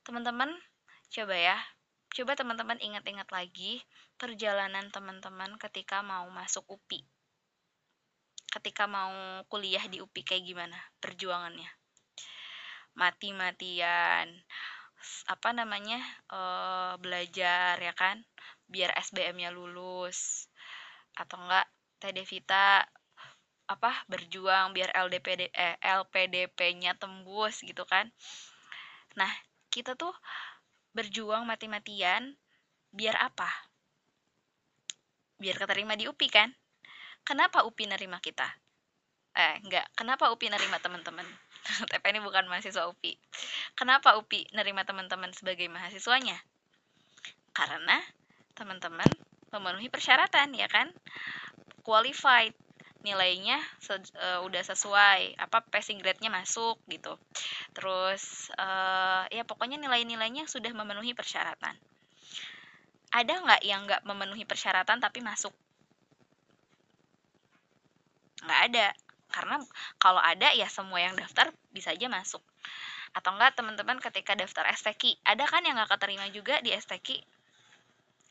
Teman-teman 0.06 0.54
coba 1.12 1.36
ya. 1.36 1.58
Coba 2.14 2.34
teman-teman 2.40 2.80
ingat-ingat 2.80 3.30
lagi 3.30 3.84
perjalanan 4.18 4.90
teman-teman 4.90 5.60
ketika 5.62 6.02
mau 6.02 6.26
masuk 6.34 6.66
UPI 6.66 7.06
ketika 8.58 8.88
mau 8.90 9.44
kuliah 9.52 9.86
di 9.86 10.02
UPI 10.02 10.22
kayak 10.26 10.44
gimana 10.48 10.78
perjuangannya 10.98 11.68
mati-matian 12.98 14.27
apa 15.30 15.50
namanya 15.54 16.01
uh, 16.34 16.94
belajar 16.98 17.77
ya 17.77 17.94
kan 17.94 18.25
biar 18.68 18.92
SBM-nya 18.98 19.54
lulus 19.54 20.50
atau 21.16 21.39
enggak 21.39 21.70
Teh 21.98 22.12
Devita 22.13 22.84
apa 23.68 23.92
berjuang 24.08 24.72
biar 24.72 24.96
LDPD 24.96 25.51
eh, 25.51 25.75
LPDP-nya 25.84 26.96
tembus 26.96 27.60
gitu 27.63 27.84
kan. 27.84 28.08
Nah, 29.20 29.32
kita 29.68 30.00
tuh 30.00 30.13
berjuang 30.96 31.44
mati-matian 31.44 32.39
biar 32.96 33.20
apa? 33.20 33.50
Biar 35.38 35.60
keterima 35.60 36.00
di 36.00 36.08
UPI 36.08 36.30
kan? 36.32 36.50
Kenapa 37.27 37.68
UPI 37.68 37.92
nerima 37.92 38.24
kita? 38.24 38.48
Eh, 39.36 39.60
enggak. 39.62 39.86
Kenapa 39.94 40.32
UPI 40.32 40.48
nerima 40.48 40.80
teman-teman? 40.80 41.27
TP 41.92 42.04
ini 42.16 42.20
bukan 42.24 42.48
mahasiswa 42.48 42.88
UPI. 42.88 43.16
Kenapa 43.76 44.16
UPI 44.18 44.56
nerima 44.56 44.88
teman-teman 44.88 45.32
sebagai 45.36 45.68
mahasiswanya? 45.68 46.38
Karena 47.52 47.98
teman-teman 48.58 49.10
memenuhi 49.54 49.92
persyaratan 49.92 50.56
ya 50.56 50.68
kan? 50.70 50.90
Qualified. 51.84 52.56
Nilainya 53.06 53.62
uh, 53.88 54.44
udah 54.44 54.64
sesuai. 54.68 55.40
Apa 55.40 55.64
passing 55.70 56.02
grade-nya 56.02 56.28
masuk 56.34 56.82
gitu. 56.92 57.16
Terus 57.72 58.52
uh, 58.58 59.24
ya 59.32 59.48
pokoknya 59.48 59.80
nilai-nilainya 59.80 60.50
sudah 60.50 60.74
memenuhi 60.76 61.16
persyaratan. 61.16 61.78
Ada 63.08 63.34
nggak 63.40 63.62
yang 63.64 63.88
nggak 63.88 64.04
memenuhi 64.04 64.44
persyaratan 64.44 65.00
tapi 65.00 65.24
masuk? 65.24 65.56
Nggak 68.44 68.62
ada 68.70 68.88
karena 69.38 69.62
kalau 70.01 70.17
ada 70.17 70.50
ya 70.58 70.65
semua 70.65 70.98
yang 70.98 71.13
daftar 71.13 71.53
bisa 71.70 71.94
aja 71.94 72.10
masuk 72.10 72.41
atau 73.13 73.29
enggak 73.38 73.53
teman-teman 73.53 74.01
ketika 74.01 74.34
daftar 74.34 74.65
STQ 74.74 75.22
ada 75.22 75.46
kan 75.46 75.62
yang 75.62 75.77
nggak 75.77 75.94
keterima 75.94 76.25
juga 76.34 76.58
di 76.65 76.74
STQ 76.74 77.22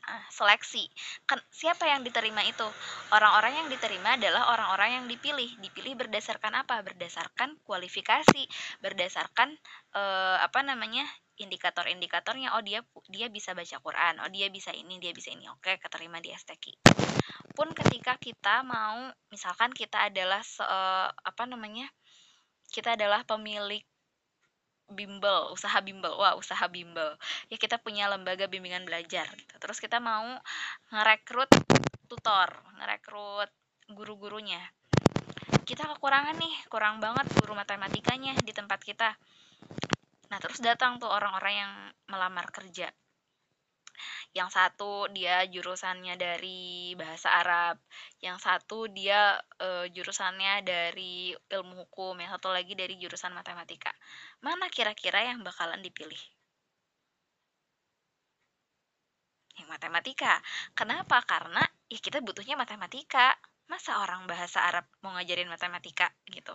Ah, 0.07 0.23
seleksi. 0.31 0.87
Siapa 1.51 1.83
yang 1.91 2.07
diterima 2.07 2.39
itu? 2.47 2.63
Orang-orang 3.11 3.59
yang 3.59 3.67
diterima 3.67 4.15
adalah 4.15 4.55
orang-orang 4.55 5.03
yang 5.03 5.05
dipilih. 5.11 5.51
Dipilih 5.59 5.99
berdasarkan 5.99 6.63
apa? 6.63 6.79
Berdasarkan 6.87 7.59
kualifikasi, 7.67 8.47
berdasarkan 8.79 9.59
eh, 9.99 10.39
apa 10.39 10.63
namanya? 10.63 11.03
indikator-indikatornya. 11.37 12.57
Oh, 12.57 12.63
dia 12.65 12.81
dia 13.11 13.29
bisa 13.29 13.53
baca 13.53 13.77
Quran. 13.83 14.15
Oh, 14.25 14.31
dia 14.31 14.49
bisa 14.49 14.73
ini, 14.73 14.97
dia 15.03 15.13
bisa 15.13 15.35
ini. 15.35 15.45
Oke, 15.53 15.77
keterima 15.77 16.23
di 16.23 16.33
STQ. 16.33 16.65
Pun 17.57 17.73
ketika 17.73 18.21
kita 18.21 18.61
mau 18.61 19.09
misalkan 19.33 19.73
kita 19.73 20.13
adalah 20.13 20.45
se, 20.45 20.61
apa 21.25 21.49
namanya? 21.49 21.89
Kita 22.69 22.93
adalah 22.93 23.25
pemilik 23.25 23.81
bimbel, 24.93 25.51
usaha 25.57 25.81
bimbel. 25.81 26.13
Wah, 26.21 26.37
usaha 26.37 26.69
bimbel. 26.69 27.17
Ya 27.49 27.57
kita 27.57 27.81
punya 27.81 28.13
lembaga 28.13 28.45
bimbingan 28.45 28.85
belajar 28.85 29.25
gitu. 29.33 29.55
Terus 29.57 29.81
kita 29.81 29.97
mau 30.05 30.37
ngerekrut 30.93 31.49
tutor, 32.07 32.53
ngerekrut 32.77 33.49
guru-gurunya. 33.89 34.61
Kita 35.65 35.89
kekurangan 35.97 36.37
nih, 36.37 36.55
kurang 36.71 37.01
banget 37.01 37.27
guru 37.41 37.57
matematikanya 37.57 38.37
di 38.45 38.53
tempat 38.53 38.79
kita. 38.85 39.17
Nah, 40.29 40.39
terus 40.43 40.61
datang 40.61 40.99
tuh 41.01 41.09
orang-orang 41.09 41.55
yang 41.55 41.73
melamar 42.11 42.51
kerja 42.51 42.91
yang 44.37 44.49
satu 44.53 45.09
dia 45.13 45.45
jurusannya 45.49 46.15
dari 46.19 46.93
bahasa 46.99 47.29
Arab, 47.33 47.77
yang 48.21 48.37
satu 48.41 48.89
dia 48.91 49.39
e, 49.59 49.91
jurusannya 49.93 50.63
dari 50.67 51.33
ilmu 51.37 51.75
hukum, 51.87 52.19
yang 52.21 52.31
satu 52.37 52.53
lagi 52.53 52.75
dari 52.77 52.95
jurusan 53.01 53.33
matematika. 53.33 53.93
Mana 54.45 54.69
kira-kira 54.73 55.25
yang 55.27 55.41
bakalan 55.45 55.81
dipilih? 55.81 56.21
Yang 59.57 59.69
matematika. 59.73 60.41
Kenapa? 60.77 61.25
Karena 61.25 61.65
ya 61.89 61.99
kita 62.01 62.21
butuhnya 62.21 62.57
matematika. 62.61 63.35
Masa 63.67 63.99
orang 63.99 64.31
bahasa 64.31 64.63
Arab 64.63 64.87
mau 65.03 65.11
ngajarin 65.19 65.51
matematika 65.51 66.07
gitu? 66.31 66.55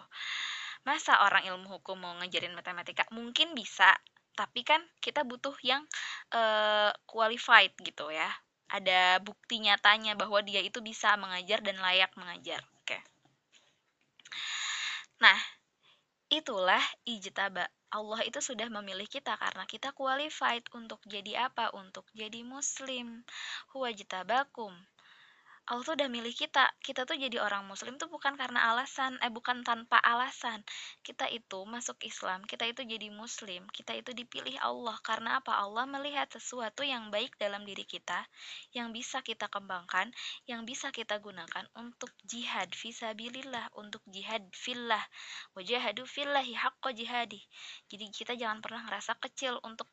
Masa 0.82 1.22
orang 1.28 1.46
ilmu 1.46 1.78
hukum 1.78 2.00
mau 2.00 2.14
ngajarin 2.18 2.58
matematika? 2.58 3.06
Mungkin 3.14 3.54
bisa, 3.54 3.86
tapi 4.36 4.64
kan 4.64 4.80
kita 5.04 5.22
butuh 5.28 5.54
yang 5.64 5.84
uh, 6.32 6.92
qualified 7.06 7.76
gitu 7.82 8.10
ya 8.10 8.30
ada 8.72 9.20
bukti 9.20 9.60
nyatanya 9.60 10.16
bahwa 10.16 10.40
dia 10.40 10.64
itu 10.64 10.80
bisa 10.80 11.14
mengajar 11.20 11.60
dan 11.60 11.76
layak 11.80 12.12
mengajar 12.16 12.64
oke 12.82 12.98
nah 15.20 15.38
itulah 16.32 16.82
ijtaba 17.04 17.68
Allah 17.92 18.24
itu 18.24 18.40
sudah 18.40 18.72
memilih 18.72 19.04
kita 19.04 19.36
karena 19.36 19.68
kita 19.68 19.92
qualified 19.92 20.64
untuk 20.72 21.04
jadi 21.04 21.52
apa? 21.52 21.76
Untuk 21.76 22.08
jadi 22.16 22.40
muslim. 22.40 23.28
Huwa 23.76 23.92
jitabakum. 23.92 24.72
Allah 25.70 25.84
tuh 25.86 25.94
udah 25.94 26.10
milih 26.10 26.34
kita. 26.34 26.66
Kita 26.82 27.06
tuh 27.06 27.16
jadi 27.22 27.38
orang 27.38 27.70
muslim 27.70 27.96
tuh 28.02 28.10
bukan 28.10 28.34
karena 28.34 28.74
alasan, 28.74 29.22
eh 29.22 29.30
bukan 29.30 29.62
tanpa 29.62 30.02
alasan. 30.02 30.66
Kita 31.06 31.30
itu 31.30 31.62
masuk 31.70 32.02
Islam, 32.02 32.42
kita 32.50 32.66
itu 32.66 32.82
jadi 32.82 33.14
muslim, 33.14 33.70
kita 33.70 33.94
itu 33.94 34.12
dipilih 34.12 34.58
Allah. 34.58 34.98
Karena 35.06 35.38
apa? 35.38 35.54
Allah 35.62 35.86
melihat 35.86 36.28
sesuatu 36.34 36.82
yang 36.82 37.14
baik 37.14 37.38
dalam 37.38 37.62
diri 37.64 37.86
kita, 37.86 38.26
yang 38.74 38.90
bisa 38.90 39.22
kita 39.22 39.48
kembangkan, 39.54 40.10
yang 40.50 40.66
bisa 40.66 40.90
kita 40.90 41.22
gunakan 41.22 41.66
untuk 41.78 42.10
jihad 42.26 42.74
fisabilillah, 42.74 43.70
untuk 43.78 44.02
jihad 44.10 44.42
fillah. 44.58 45.04
Wajahadu 45.54 46.10
fillahi 46.10 46.58
haqqa 46.58 46.90
jihadi. 46.92 47.40
Jadi 47.86 48.06
kita 48.10 48.34
jangan 48.34 48.60
pernah 48.66 48.82
ngerasa 48.90 49.16
kecil 49.22 49.62
untuk 49.62 49.86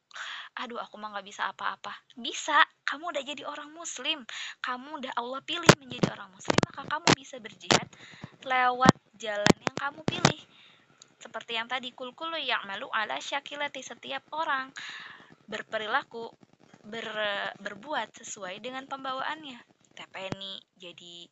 aduh 0.58 0.80
aku 0.80 0.98
mah 0.98 1.14
nggak 1.14 1.26
bisa 1.28 1.46
apa-apa. 1.52 1.92
Bisa, 2.18 2.58
kamu 2.88 3.12
udah 3.12 3.20
jadi 3.20 3.42
orang 3.44 3.68
muslim. 3.76 4.24
Kamu 4.64 5.04
udah 5.04 5.12
Allah 5.20 5.44
pilih 5.44 5.68
menjadi 5.76 6.08
orang 6.16 6.32
muslim, 6.32 6.56
maka 6.72 6.88
kamu 6.88 7.08
bisa 7.20 7.36
berjihad 7.36 7.88
lewat 8.48 8.96
jalan 9.20 9.56
yang 9.60 9.76
kamu 9.76 10.00
pilih. 10.08 10.40
Seperti 11.20 11.60
yang 11.60 11.68
tadi 11.68 11.92
kulkulu 11.92 12.40
yang 12.40 12.64
malu 12.64 12.88
ala 12.88 13.20
syakilati 13.20 13.84
setiap 13.84 14.24
orang 14.32 14.72
berperilaku 15.44 16.32
ber, 16.88 17.08
berbuat 17.60 18.16
sesuai 18.24 18.64
dengan 18.64 18.88
pembawaannya. 18.88 19.60
Tepeni 19.92 20.62
jadi 20.78 21.28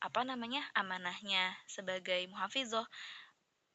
apa 0.00 0.24
namanya 0.24 0.64
amanahnya 0.72 1.52
sebagai 1.68 2.24
muhafizoh 2.32 2.84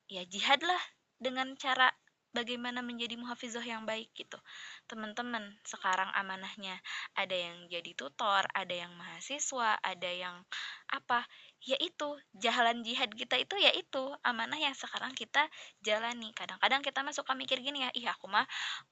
ya 0.10 0.26
jihadlah 0.26 0.82
dengan 1.22 1.54
cara 1.56 1.94
bagaimana 2.32 2.80
menjadi 2.80 3.20
muhafizah 3.20 3.64
yang 3.64 3.84
baik 3.84 4.12
gitu. 4.16 4.40
Teman-teman, 4.88 5.56
sekarang 5.68 6.08
amanahnya 6.16 6.80
ada 7.16 7.36
yang 7.36 7.68
jadi 7.68 7.92
tutor, 7.96 8.48
ada 8.52 8.72
yang 8.72 8.92
mahasiswa, 8.96 9.80
ada 9.84 10.10
yang 10.10 10.44
apa? 10.92 11.28
Yaitu 11.62 12.18
jalan 12.34 12.82
jihad 12.82 13.14
kita 13.14 13.38
itu 13.38 13.54
yaitu 13.62 14.02
amanah 14.26 14.58
yang 14.58 14.74
sekarang 14.74 15.14
kita 15.14 15.46
jalani. 15.86 16.34
Kadang-kadang 16.34 16.82
kita 16.82 17.06
mah 17.06 17.14
suka 17.14 17.38
mikir 17.38 17.62
gini 17.62 17.86
ya, 17.86 17.90
ih 17.94 18.08
aku 18.10 18.26
mah 18.26 18.48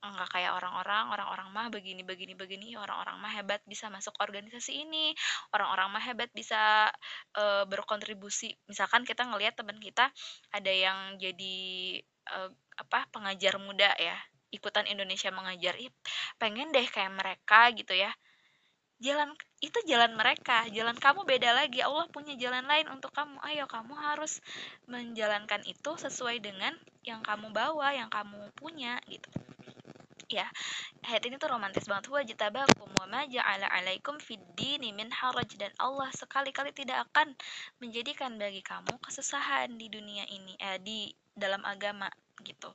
enggak 0.06 0.30
kayak 0.30 0.54
orang-orang, 0.54 1.10
orang-orang 1.10 1.50
mah 1.50 1.68
begini 1.74 2.06
begini 2.06 2.38
begini, 2.38 2.78
orang-orang 2.78 3.18
mah 3.18 3.34
hebat 3.34 3.64
bisa 3.66 3.90
masuk 3.90 4.14
organisasi 4.22 4.86
ini, 4.86 5.18
orang-orang 5.56 5.90
mah 5.90 6.04
hebat 6.04 6.30
bisa 6.36 6.94
e, 7.34 7.66
berkontribusi. 7.66 8.54
Misalkan 8.70 9.02
kita 9.02 9.26
ngelihat 9.26 9.58
teman 9.58 9.82
kita 9.82 10.14
ada 10.54 10.72
yang 10.72 11.18
jadi 11.18 11.58
uh, 12.30 12.50
apa 12.80 13.06
pengajar 13.12 13.60
muda 13.60 13.92
ya 14.00 14.16
ikutan 14.50 14.86
Indonesia 14.90 15.30
mengajar. 15.30 15.78
Ih, 15.78 15.94
pengen 16.42 16.74
deh 16.74 16.86
kayak 16.86 17.14
mereka 17.14 17.70
gitu 17.74 17.94
ya. 17.94 18.12
Jalan 19.00 19.32
itu 19.64 19.80
jalan 19.88 20.12
mereka 20.12 20.68
jalan 20.76 20.98
kamu 21.00 21.24
beda 21.24 21.56
lagi. 21.56 21.80
Allah 21.80 22.04
punya 22.12 22.36
jalan 22.36 22.68
lain 22.68 22.92
untuk 22.92 23.16
kamu. 23.16 23.40
Ayo 23.48 23.64
kamu 23.64 23.96
harus 23.96 24.44
menjalankan 24.92 25.64
itu 25.64 25.96
sesuai 25.96 26.44
dengan 26.44 26.76
yang 27.08 27.24
kamu 27.24 27.56
bawa 27.56 27.96
yang 27.96 28.12
kamu 28.12 28.52
punya 28.60 29.00
gitu. 29.08 29.32
Ya 30.30 30.46
ayat 31.08 31.24
ini 31.32 31.40
tuh 31.40 31.48
romantis 31.48 31.88
banget. 31.88 32.12
Huwa 32.12 32.22
jitabakum 32.28 32.92
wa 32.92 33.08
ma 33.08 33.24
ja'ala 33.24 33.72
alaikum 33.72 34.20
fid 34.20 34.44
min 34.84 35.08
haraj. 35.16 35.48
Dan 35.56 35.72
Allah 35.80 36.12
sekali-kali 36.12 36.76
tidak 36.76 37.08
akan 37.10 37.40
menjadikan 37.80 38.36
bagi 38.36 38.60
kamu 38.60 39.00
kesusahan 39.00 39.80
di 39.80 39.88
dunia 39.88 40.28
ini 40.28 40.60
eh, 40.60 40.76
di 40.84 41.08
dalam 41.40 41.64
agama 41.64 42.12
gitu 42.44 42.72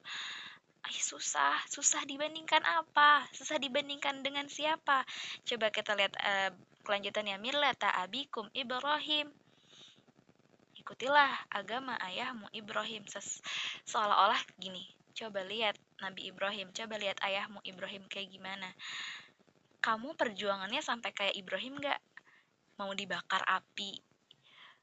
Ay, 0.84 1.00
susah, 1.00 1.56
susah 1.72 2.04
dibandingkan 2.04 2.60
apa? 2.60 3.24
Susah 3.32 3.56
dibandingkan 3.56 4.20
dengan 4.20 4.44
siapa? 4.52 5.00
Coba 5.48 5.72
kita 5.72 5.96
lihat 5.96 6.12
uh, 6.20 6.52
kelanjutannya 6.84 7.40
millata 7.40 7.88
abikum 8.04 8.52
Ibrahim. 8.52 9.32
Ikutilah 10.76 11.48
agama 11.48 11.96
ayahmu 12.04 12.52
Ibrahim. 12.52 13.00
Seolah-olah 13.88 14.36
gini. 14.60 14.84
Coba 15.16 15.40
lihat 15.48 15.80
Nabi 16.04 16.28
Ibrahim, 16.28 16.68
coba 16.76 17.00
lihat 17.00 17.16
ayahmu 17.24 17.64
Ibrahim 17.64 18.04
kayak 18.04 18.28
gimana. 18.28 18.68
Kamu 19.80 20.12
perjuangannya 20.20 20.84
sampai 20.84 21.16
kayak 21.16 21.38
Ibrahim 21.38 21.80
gak? 21.80 21.96
Mau 22.76 22.92
dibakar 22.92 23.40
api, 23.46 24.02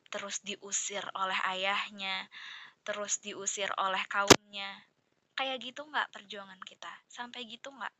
terus 0.07 0.39
diusir 0.41 1.03
oleh 1.13 1.35
ayahnya, 1.51 2.31
terus 2.81 3.21
diusir 3.21 3.69
oleh 3.77 4.01
kaumnya, 4.09 4.69
kayak 5.37 5.61
gitu 5.61 5.85
nggak 5.87 6.09
perjuangan 6.13 6.59
kita? 6.63 6.91
Sampai 7.07 7.45
gitu 7.49 7.69
nggak? 7.73 7.93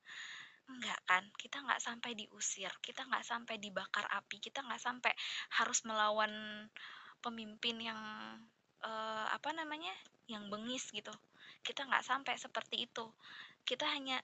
Enggak 0.72 1.00
kan? 1.10 1.24
Kita 1.36 1.62
nggak 1.64 1.82
sampai 1.84 2.12
diusir 2.16 2.72
kita 2.80 3.04
nggak 3.08 3.26
sampai 3.26 3.56
dibakar 3.60 4.06
api 4.08 4.40
kita 4.40 4.64
nggak 4.64 4.82
sampai 4.82 5.14
harus 5.60 5.84
melawan 5.84 6.32
pemimpin 7.22 7.78
yang 7.82 8.00
uh, 8.86 9.26
apa 9.30 9.50
namanya? 9.54 9.94
Yang 10.30 10.44
bengis 10.50 10.86
gitu. 10.94 11.14
Kita 11.62 11.86
nggak 11.86 12.06
sampai 12.06 12.36
seperti 12.40 12.90
itu. 12.90 13.06
Kita 13.68 13.86
hanya 13.90 14.18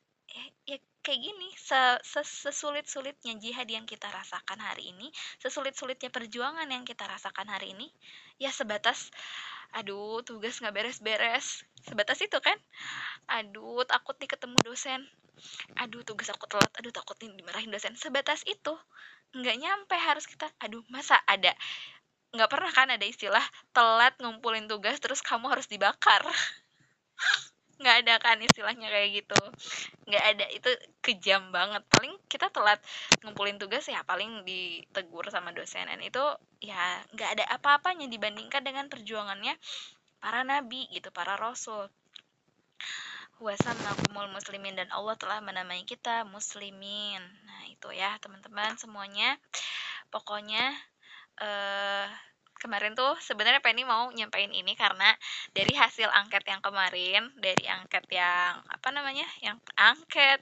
ya 0.68 0.78
kayak 1.02 1.20
gini 1.24 1.50
sesulit 2.04 2.84
sulitnya 2.84 3.40
jihad 3.40 3.68
yang 3.72 3.88
kita 3.88 4.12
rasakan 4.12 4.60
hari 4.60 4.92
ini 4.92 5.08
sesulit 5.40 5.72
sulitnya 5.80 6.12
perjuangan 6.12 6.68
yang 6.68 6.84
kita 6.84 7.08
rasakan 7.08 7.48
hari 7.48 7.72
ini 7.72 7.88
ya 8.36 8.52
sebatas 8.52 9.08
aduh 9.76 10.24
tugas 10.24 10.64
nggak 10.64 10.76
beres-beres. 10.76 11.68
Sebatas 11.84 12.20
itu 12.24 12.38
kan? 12.40 12.56
Aduh 13.28 13.84
takut 13.84 14.16
nih 14.20 14.30
ketemu 14.32 14.64
dosen. 14.64 15.04
Aduh 15.76 16.04
tugas 16.08 16.32
aku 16.32 16.48
telat. 16.48 16.72
Aduh 16.80 16.94
takut 16.96 17.20
nih 17.20 17.36
dimarahin 17.36 17.72
dosen. 17.72 17.96
Sebatas 18.00 18.48
itu. 18.48 18.74
Nggak 19.36 19.58
nyampe 19.60 19.96
harus 20.00 20.24
kita 20.24 20.48
aduh 20.64 20.84
masa 20.88 21.20
ada 21.28 21.52
nggak 22.28 22.52
pernah 22.52 22.72
kan 22.76 22.88
ada 22.92 23.06
istilah 23.08 23.44
telat 23.72 24.16
ngumpulin 24.20 24.68
tugas 24.68 25.00
terus 25.00 25.24
kamu 25.24 25.48
harus 25.48 25.68
dibakar 25.72 26.28
nggak 27.78 27.96
ada 28.06 28.14
kan 28.18 28.38
istilahnya 28.42 28.90
kayak 28.90 29.24
gitu. 29.24 29.40
Nggak 30.10 30.24
ada 30.34 30.46
itu 30.54 30.70
kejam 31.02 31.54
banget. 31.54 31.86
Paling 31.90 32.14
kita 32.26 32.50
telat 32.50 32.82
ngumpulin 33.22 33.62
tugas 33.62 33.86
ya 33.86 34.02
paling 34.04 34.44
ditegur 34.44 35.26
sama 35.30 35.54
dosen. 35.54 35.86
Dan 35.86 36.02
itu 36.02 36.22
ya 36.62 37.02
nggak 37.14 37.30
ada 37.38 37.46
apa-apanya 37.58 38.10
dibandingkan 38.10 38.66
dengan 38.66 38.90
perjuangannya 38.90 39.56
para 40.18 40.42
nabi 40.42 40.90
gitu 40.90 41.14
para 41.14 41.38
rasul. 41.38 41.90
Wasamakumul 43.38 44.34
muslimin 44.34 44.74
dan 44.74 44.90
Allah 44.90 45.14
telah 45.14 45.38
menamai 45.46 45.86
kita 45.86 46.26
muslimin. 46.26 47.22
Nah 47.46 47.62
itu 47.70 47.94
ya 47.94 48.18
teman-teman 48.18 48.74
semuanya. 48.82 49.38
Pokoknya 50.10 50.74
eh 51.38 52.10
kemarin 52.58 52.94
tuh 52.98 53.14
sebenarnya 53.22 53.62
Penny 53.62 53.86
mau 53.86 54.10
nyampain 54.14 54.50
ini 54.50 54.74
karena 54.74 55.14
dari 55.54 55.74
hasil 55.74 56.10
angket 56.10 56.44
yang 56.46 56.62
kemarin 56.62 57.30
dari 57.38 57.66
angket 57.70 58.06
yang 58.10 58.62
apa 58.66 58.90
namanya 58.94 59.26
yang 59.42 59.58
angket 59.78 60.42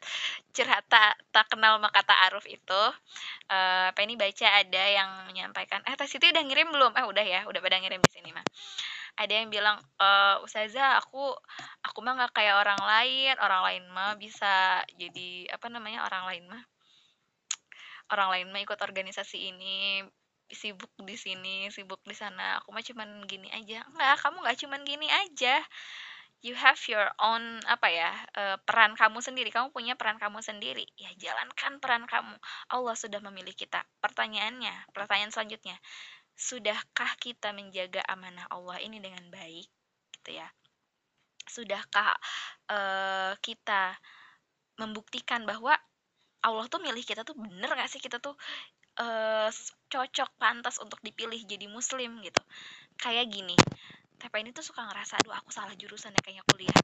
curhat 0.55 0.87
tak, 0.87 1.19
kenal 1.51 1.77
maka 1.83 2.01
tak 2.01 2.17
aruf 2.31 2.47
itu 2.47 2.83
uh, 3.51 3.89
Penny 3.93 4.15
baca 4.15 4.47
ada 4.63 4.83
yang 4.87 5.09
menyampaikan 5.27 5.83
eh 5.85 5.95
tes 5.99 6.11
itu 6.15 6.25
udah 6.31 6.43
ngirim 6.43 6.71
belum? 6.71 6.91
Eh 6.95 7.05
udah 7.05 7.25
ya 7.25 7.41
udah 7.47 7.59
pada 7.59 7.77
ngirim 7.79 8.01
di 8.01 8.11
sini 8.11 8.31
mah. 8.31 8.45
Ada 9.15 9.31
yang 9.31 9.47
bilang 9.47 9.79
e, 9.95 10.09
Ustazah 10.43 10.99
aku 10.99 11.31
aku 11.87 11.99
mah 12.03 12.19
nggak 12.19 12.35
kayak 12.35 12.59
orang 12.59 12.81
lain 12.83 13.35
orang 13.39 13.61
lain 13.63 13.83
mah 13.95 14.19
bisa 14.19 14.83
jadi 14.99 15.47
apa 15.55 15.71
namanya 15.71 16.03
orang 16.03 16.23
lain 16.27 16.43
mah 16.51 16.63
orang 18.11 18.27
lain 18.35 18.47
mah 18.51 18.61
ikut 18.61 18.75
organisasi 18.75 19.55
ini 19.55 20.03
sibuk 20.51 20.91
di 21.01 21.17
sini 21.17 21.69
sibuk 21.73 22.01
di 22.05 22.13
sana. 22.13 22.61
Aku 22.61 22.69
mah 22.69 22.85
cuman 22.85 23.25
gini 23.25 23.49
aja. 23.49 23.81
Enggak 23.89 24.21
kamu 24.21 24.37
nggak 24.45 24.57
cuman 24.65 24.81
gini 24.85 25.07
aja. 25.09 25.55
You 26.45 26.53
have 26.53 26.77
your 26.85 27.09
own 27.17 27.57
apa 27.65 27.87
ya 27.89 28.11
uh, 28.37 28.57
peran 28.61 28.93
kamu 28.93 29.17
sendiri. 29.23 29.49
Kamu 29.49 29.73
punya 29.73 29.97
peran 29.97 30.21
kamu 30.21 30.45
sendiri. 30.45 30.85
Ya 30.99 31.09
jalankan 31.17 31.81
peran 31.81 32.05
kamu. 32.05 32.37
Allah 32.69 32.95
sudah 32.97 33.17
memilih 33.23 33.57
kita. 33.57 33.81
Pertanyaannya 34.03 34.93
pertanyaan 34.93 35.33
selanjutnya. 35.33 35.77
Sudahkah 36.35 37.15
kita 37.17 37.55
menjaga 37.55 38.03
amanah 38.05 38.45
Allah 38.51 38.77
ini 38.83 39.01
dengan 39.01 39.25
baik? 39.33 39.65
Gitu 40.21 40.37
ya. 40.37 40.45
Sudahkah 41.49 42.13
uh, 42.69 43.33
kita 43.41 43.97
membuktikan 44.77 45.47
bahwa 45.47 45.73
Allah 46.45 46.65
tuh 46.69 46.77
milih 46.77 47.01
kita 47.01 47.25
tuh 47.25 47.33
bener 47.33 47.73
gak 47.73 47.89
sih? 47.89 47.97
Kita 47.97 48.21
tuh 48.21 48.37
uh, 48.99 49.49
cocok 49.91 50.29
pantas 50.39 50.79
untuk 50.81 50.99
dipilih 51.01 51.39
jadi 51.47 51.67
muslim 51.71 52.19
gitu. 52.21 52.41
Kayak 52.99 53.31
gini 53.31 53.57
TP 54.15 54.31
ini 54.39 54.55
tuh 54.55 54.63
suka 54.63 54.87
ngerasa 54.87 55.19
aduh 55.19 55.35
aku 55.35 55.51
salah 55.51 55.75
jurusan 55.75 56.15
ya 56.15 56.21
kayaknya 56.23 56.45
kuliah. 56.47 56.81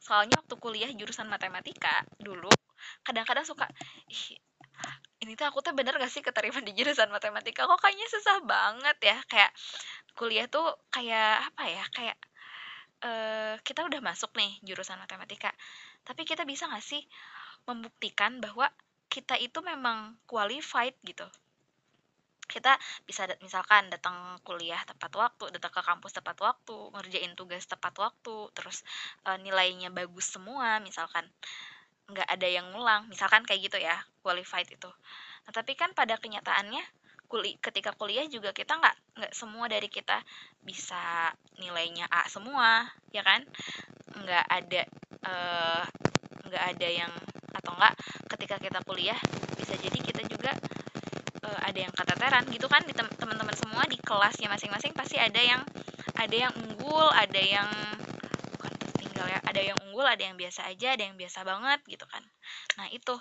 Soalnya 0.00 0.40
waktu 0.40 0.54
kuliah 0.56 0.90
jurusan 0.96 1.28
matematika 1.28 2.04
dulu 2.16 2.50
kadang-kadang 3.04 3.44
suka 3.44 3.68
ih 4.08 4.40
ini 5.20 5.36
tuh 5.36 5.44
aku 5.44 5.60
tuh 5.60 5.76
bener 5.76 5.92
gak 6.00 6.08
sih 6.08 6.24
keterima 6.24 6.64
di 6.64 6.72
jurusan 6.72 7.12
matematika? 7.12 7.68
Kok 7.68 7.76
kayaknya 7.76 8.08
susah 8.08 8.36
banget 8.48 8.96
ya? 9.04 9.16
Kayak 9.28 9.52
kuliah 10.16 10.48
tuh 10.48 10.64
kayak 10.88 11.52
apa 11.52 11.64
ya 11.68 11.84
kayak 11.92 12.16
uh, 13.04 13.54
kita 13.64 13.84
udah 13.88 14.00
masuk 14.04 14.32
nih 14.36 14.52
jurusan 14.64 15.00
matematika 15.00 15.52
tapi 16.04 16.24
kita 16.24 16.44
bisa 16.48 16.68
gak 16.68 16.84
sih 16.84 17.02
membuktikan 17.68 18.40
bahwa 18.40 18.68
kita 19.10 19.36
itu 19.36 19.58
memang 19.60 20.16
qualified 20.24 20.96
gitu 21.04 21.26
kita 22.50 22.74
bisa 23.06 23.30
misalkan 23.38 23.86
datang 23.88 24.36
kuliah 24.42 24.82
tepat 24.82 25.14
waktu, 25.14 25.54
datang 25.54 25.70
ke 25.70 25.82
kampus 25.86 26.12
tepat 26.18 26.36
waktu, 26.42 26.76
ngerjain 26.98 27.32
tugas 27.38 27.62
tepat 27.70 27.94
waktu, 28.02 28.50
terus 28.58 28.82
e, 29.22 29.30
nilainya 29.38 29.94
bagus 29.94 30.34
semua, 30.34 30.82
misalkan 30.82 31.22
nggak 32.10 32.26
ada 32.26 32.48
yang 32.50 32.66
ngulang, 32.74 33.06
misalkan 33.06 33.46
kayak 33.46 33.70
gitu 33.70 33.78
ya, 33.78 33.94
qualified 34.26 34.66
itu. 34.66 34.90
Nah, 35.46 35.52
tapi 35.54 35.78
kan 35.78 35.94
pada 35.94 36.18
kenyataannya 36.18 36.82
kuli 37.30 37.54
ketika 37.62 37.94
kuliah 37.94 38.26
juga 38.26 38.50
kita 38.50 38.74
nggak 38.74 38.96
nggak 39.22 39.32
semua 39.38 39.70
dari 39.70 39.86
kita 39.86 40.18
bisa 40.66 41.30
nilainya 41.62 42.10
A 42.10 42.26
semua, 42.26 42.90
ya 43.14 43.22
kan? 43.22 43.46
Nggak 44.18 44.44
ada 44.50 44.82
uh, 45.30 45.84
nggak 46.50 46.64
ada 46.74 46.88
yang 46.90 47.12
atau 47.54 47.74
enggak 47.78 47.94
ketika 48.34 48.56
kita 48.58 48.78
kuliah 48.82 49.18
bisa 49.58 49.74
jadi 49.78 49.98
kita 50.02 50.22
juga 50.26 50.50
uh, 51.50 51.60
ada 51.66 51.78
yang 51.82 51.92
keteteran 51.92 52.46
gitu 52.54 52.70
kan 52.70 52.82
di 52.86 52.94
teman-teman 52.94 53.56
semua 53.58 53.82
di 53.90 53.98
kelasnya 53.98 54.46
masing-masing 54.46 54.94
pasti 54.94 55.18
ada 55.18 55.40
yang 55.42 55.62
ada 56.14 56.36
yang 56.36 56.52
unggul 56.54 57.10
ada 57.10 57.40
yang 57.42 57.68
bukan 58.54 58.72
tinggal 59.02 59.26
ya 59.26 59.42
ada 59.42 59.60
yang 59.60 59.78
unggul 59.82 60.06
ada 60.06 60.22
yang 60.22 60.38
biasa 60.38 60.70
aja 60.70 60.94
ada 60.94 61.02
yang 61.10 61.18
biasa 61.18 61.42
banget 61.42 61.80
gitu 61.90 62.06
kan 62.06 62.22
nah 62.78 62.86
itu 62.94 63.14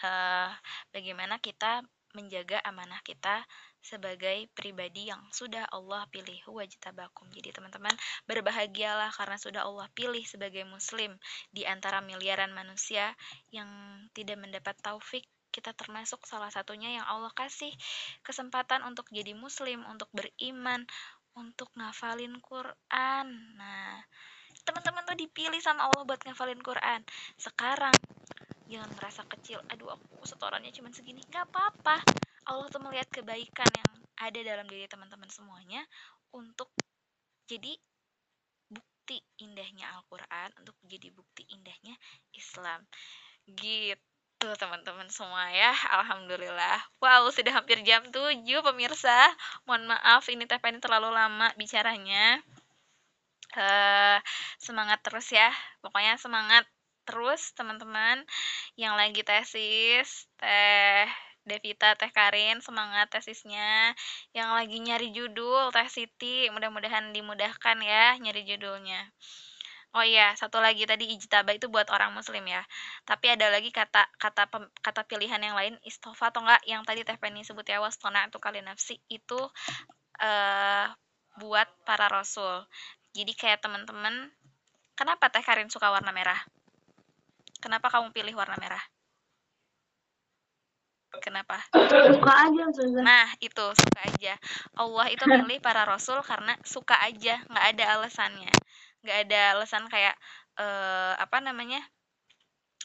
uh, 0.00 0.50
bagaimana 0.92 1.36
kita 1.38 1.84
menjaga 2.16 2.56
amanah 2.64 3.04
kita 3.04 3.44
sebagai 3.84 4.50
pribadi 4.56 5.06
yang 5.06 5.22
sudah 5.30 5.62
Allah 5.70 6.08
pilih 6.10 6.42
wajtabakum. 6.50 7.30
Jadi 7.30 7.54
teman-teman 7.54 7.94
berbahagialah 8.26 9.14
karena 9.14 9.38
sudah 9.38 9.62
Allah 9.62 9.86
pilih 9.94 10.24
sebagai 10.26 10.66
muslim 10.66 11.14
di 11.54 11.62
antara 11.62 12.02
miliaran 12.02 12.50
manusia 12.50 13.14
yang 13.54 13.68
tidak 14.10 14.42
mendapat 14.42 14.74
taufik 14.82 15.22
kita 15.56 15.72
termasuk 15.72 16.20
salah 16.28 16.52
satunya 16.52 17.00
yang 17.00 17.06
Allah 17.08 17.32
kasih 17.32 17.72
kesempatan 18.20 18.84
untuk 18.84 19.08
jadi 19.08 19.32
muslim, 19.32 19.88
untuk 19.88 20.12
beriman, 20.12 20.84
untuk 21.32 21.72
ngafalin 21.72 22.36
Quran. 22.44 23.26
Nah, 23.56 24.04
teman-teman 24.68 25.08
tuh 25.08 25.16
dipilih 25.16 25.56
sama 25.64 25.88
Allah 25.88 26.04
buat 26.04 26.20
ngafalin 26.20 26.60
Quran. 26.60 27.00
Sekarang 27.40 27.96
jangan 28.68 28.92
merasa 29.00 29.24
kecil, 29.24 29.64
aduh 29.72 29.96
aku 29.96 30.28
setorannya 30.28 30.68
cuma 30.76 30.92
segini. 30.92 31.24
Gak 31.32 31.48
apa-apa. 31.48 32.04
Allah 32.52 32.68
tuh 32.68 32.84
melihat 32.84 33.08
kebaikan 33.08 33.72
yang 33.72 33.90
ada 34.20 34.40
dalam 34.44 34.68
diri 34.68 34.84
teman-teman 34.84 35.32
semuanya 35.32 35.80
untuk 36.36 36.68
jadi 37.48 37.80
bukti 38.68 39.24
indahnya 39.40 39.88
Al-Quran, 39.96 40.52
untuk 40.60 40.76
jadi 40.84 41.08
bukti 41.16 41.48
indahnya 41.48 41.96
Islam. 42.36 42.84
Gitu 43.46 44.15
Tuh 44.46 44.54
teman-teman 44.54 45.10
semua 45.10 45.50
ya, 45.50 45.74
Alhamdulillah. 45.90 46.78
Wow, 47.02 47.26
sudah 47.34 47.50
hampir 47.50 47.82
jam 47.82 48.06
7 48.14 48.38
pemirsa. 48.62 49.10
Mohon 49.66 49.98
maaf 49.98 50.22
ini 50.30 50.46
TPN 50.46 50.78
terlalu 50.78 51.10
lama 51.10 51.50
bicaranya. 51.58 52.38
Uh, 53.58 54.22
semangat 54.62 55.02
terus 55.02 55.34
ya, 55.34 55.50
pokoknya 55.82 56.14
semangat 56.22 56.62
terus 57.02 57.58
teman-teman 57.58 58.22
yang 58.78 58.94
lagi 58.94 59.26
tesis, 59.26 60.30
teh 60.38 61.10
Devita, 61.42 61.98
Teh 61.98 62.14
Karin, 62.14 62.62
semangat 62.62 63.10
tesisnya. 63.10 63.98
Yang 64.30 64.50
lagi 64.62 64.76
nyari 64.78 65.08
judul, 65.10 65.74
Teh 65.74 65.90
Siti, 65.90 66.46
mudah-mudahan 66.54 67.10
dimudahkan 67.10 67.82
ya 67.82 68.14
nyari 68.22 68.46
judulnya. 68.46 69.10
Oh 69.96 70.04
iya, 70.12 70.26
satu 70.40 70.58
lagi 70.66 70.84
tadi 70.90 71.04
ijtaba 71.16 71.50
itu 71.58 71.66
buat 71.74 71.88
orang 71.96 72.10
muslim 72.18 72.44
ya. 72.54 72.62
Tapi 73.08 73.26
ada 73.34 73.46
lagi 73.54 73.70
kata 73.78 74.02
kata 74.24 74.42
pem- 74.52 74.72
kata 74.86 75.02
pilihan 75.10 75.40
yang 75.46 75.56
lain 75.60 75.74
istofa 75.90 76.24
atau 76.30 76.40
enggak 76.44 76.62
yang 76.72 76.82
tadi 76.88 77.00
Teh 77.08 77.16
Penny 77.22 77.40
sebut 77.48 77.64
ya 77.72 77.78
wastona 77.84 78.20
itu 78.28 78.38
kali 78.46 78.60
nafsi 78.68 78.94
itu 79.18 79.40
eh 80.28 80.86
buat 81.40 81.68
para 81.88 82.06
rasul. 82.16 82.54
Jadi 83.16 83.32
kayak 83.40 83.60
teman-teman, 83.64 84.14
kenapa 84.98 85.24
Teh 85.34 85.44
Karin 85.48 85.70
suka 85.74 85.88
warna 85.94 86.12
merah? 86.18 86.40
Kenapa 87.64 87.86
kamu 87.92 88.08
pilih 88.16 88.34
warna 88.40 88.56
merah? 88.62 88.82
Kenapa? 91.24 91.56
Suka 92.12 92.32
aja 92.44 92.62
Ustazah. 92.68 93.02
Nah, 93.02 93.26
itu 93.40 93.64
suka 93.82 94.00
aja. 94.04 94.34
Allah 94.76 95.06
itu 95.14 95.24
milih 95.24 95.58
para 95.64 95.82
rasul 95.88 96.20
karena 96.22 96.52
suka 96.62 96.96
aja, 97.08 97.40
nggak 97.48 97.66
ada 97.72 97.84
alasannya. 97.98 98.52
Nggak 99.04 99.18
ada 99.28 99.40
alasan 99.56 99.84
kayak 99.92 100.14
eh 100.60 101.12
apa 101.24 101.36
namanya? 101.46 101.80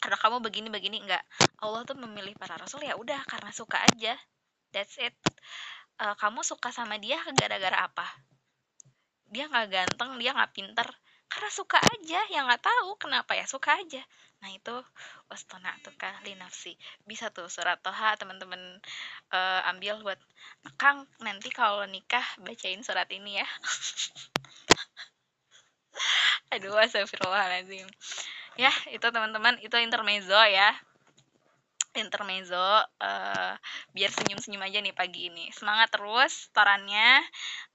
Karena 0.02 0.18
kamu 0.24 0.38
begini 0.46 0.68
begini 0.76 0.98
nggak. 1.06 1.24
Allah 1.64 1.82
tuh 1.90 1.98
memilih 2.04 2.34
para 2.42 2.56
rasul 2.62 2.82
ya 2.90 2.94
udah 3.04 3.22
karena 3.32 3.52
suka 3.60 3.78
aja. 3.90 4.14
That's 4.74 4.98
it. 5.08 5.16
Eh, 6.04 6.16
kamu 6.22 6.42
suka 6.52 6.70
sama 6.78 6.96
dia 7.06 7.20
gara-gara 7.40 7.78
apa? 7.88 8.08
Dia 9.34 9.44
nggak 9.50 9.68
ganteng, 9.76 10.12
dia 10.22 10.32
nggak 10.36 10.54
pinter. 10.58 10.88
Karena 11.32 11.50
suka 11.60 11.80
aja, 11.94 12.20
ya 12.34 12.40
nggak 12.46 12.62
tahu 12.70 12.90
kenapa 13.04 13.32
ya 13.40 13.46
suka 13.54 13.72
aja. 13.82 14.02
Nah 14.44 14.50
itu 14.58 14.76
wastona 15.32 15.72
tukah 15.86 16.16
linafsi. 16.28 16.74
Bisa 17.10 17.26
tuh 17.36 17.48
surat 17.56 17.78
Toha 17.86 18.10
teman-teman 18.20 18.62
eh, 19.38 19.62
ambil 19.72 19.96
buat 20.06 20.20
Kang 20.82 21.00
nanti 21.26 21.50
kalau 21.60 21.84
nikah 21.96 22.26
bacain 22.46 22.82
surat 22.88 23.08
ini 23.18 23.32
ya. 23.42 23.48
Aduh, 26.52 26.76
astagfirullahaladzim. 26.76 27.88
Ya, 28.60 28.72
itu 28.92 29.08
teman-teman, 29.08 29.56
itu 29.64 29.76
intermezzo 29.80 30.36
ya. 30.36 30.76
Intermezzo, 31.96 32.84
eh, 33.04 33.54
biar 33.92 34.12
senyum-senyum 34.12 34.64
aja 34.64 34.80
nih 34.80 34.96
pagi 34.96 35.28
ini. 35.28 35.52
Semangat 35.52 35.92
terus 35.92 36.52
torannya. 36.56 37.24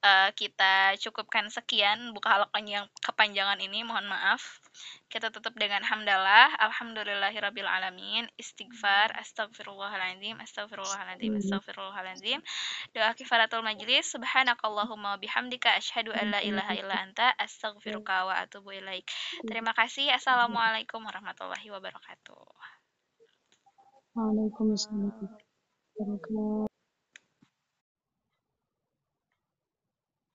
Eh, 0.05 0.31
kita 0.37 0.97
cukupkan 1.01 1.49
sekian 1.53 2.13
buka 2.17 2.37
halak 2.37 2.51
panjang 2.53 2.85
kepanjangan 3.05 3.61
ini, 3.61 3.85
mohon 3.85 4.09
maaf. 4.09 4.41
Kita 5.07 5.33
tutup 5.33 5.55
dengan 5.57 5.81
hamdalah, 5.83 6.55
alhamdulillahirabbil 6.61 7.67
alamin, 7.67 8.27
istighfar, 8.37 9.15
astagfirullahaladzim, 9.19 10.37
astagfirullahaladzim, 10.43 11.33
astagfirullahaladzim. 11.41 12.41
Doa 12.93 13.15
kifaratul 13.15 13.63
majlis, 13.63 14.11
subhanakallahumma 14.13 15.17
bihamdika 15.23 15.75
asyhadu 15.79 16.13
an 16.13 16.35
la 16.35 16.41
ilaha 16.45 16.73
illa 16.77 16.97
anta, 17.01 17.33
astaghfiruka 17.39 18.29
wa 18.29 18.35
atubu 18.43 18.77
ilaik. 18.77 19.07
Terima 19.47 19.73
kasih. 19.73 20.13
Assalamualaikum 20.13 21.01
warahmatullahi 21.03 21.69
wabarakatuh. 21.73 22.47
Waalaikumsalam. 24.17 25.13
warahmatullahi 25.13 25.45
wabarakatuh. 26.01 26.76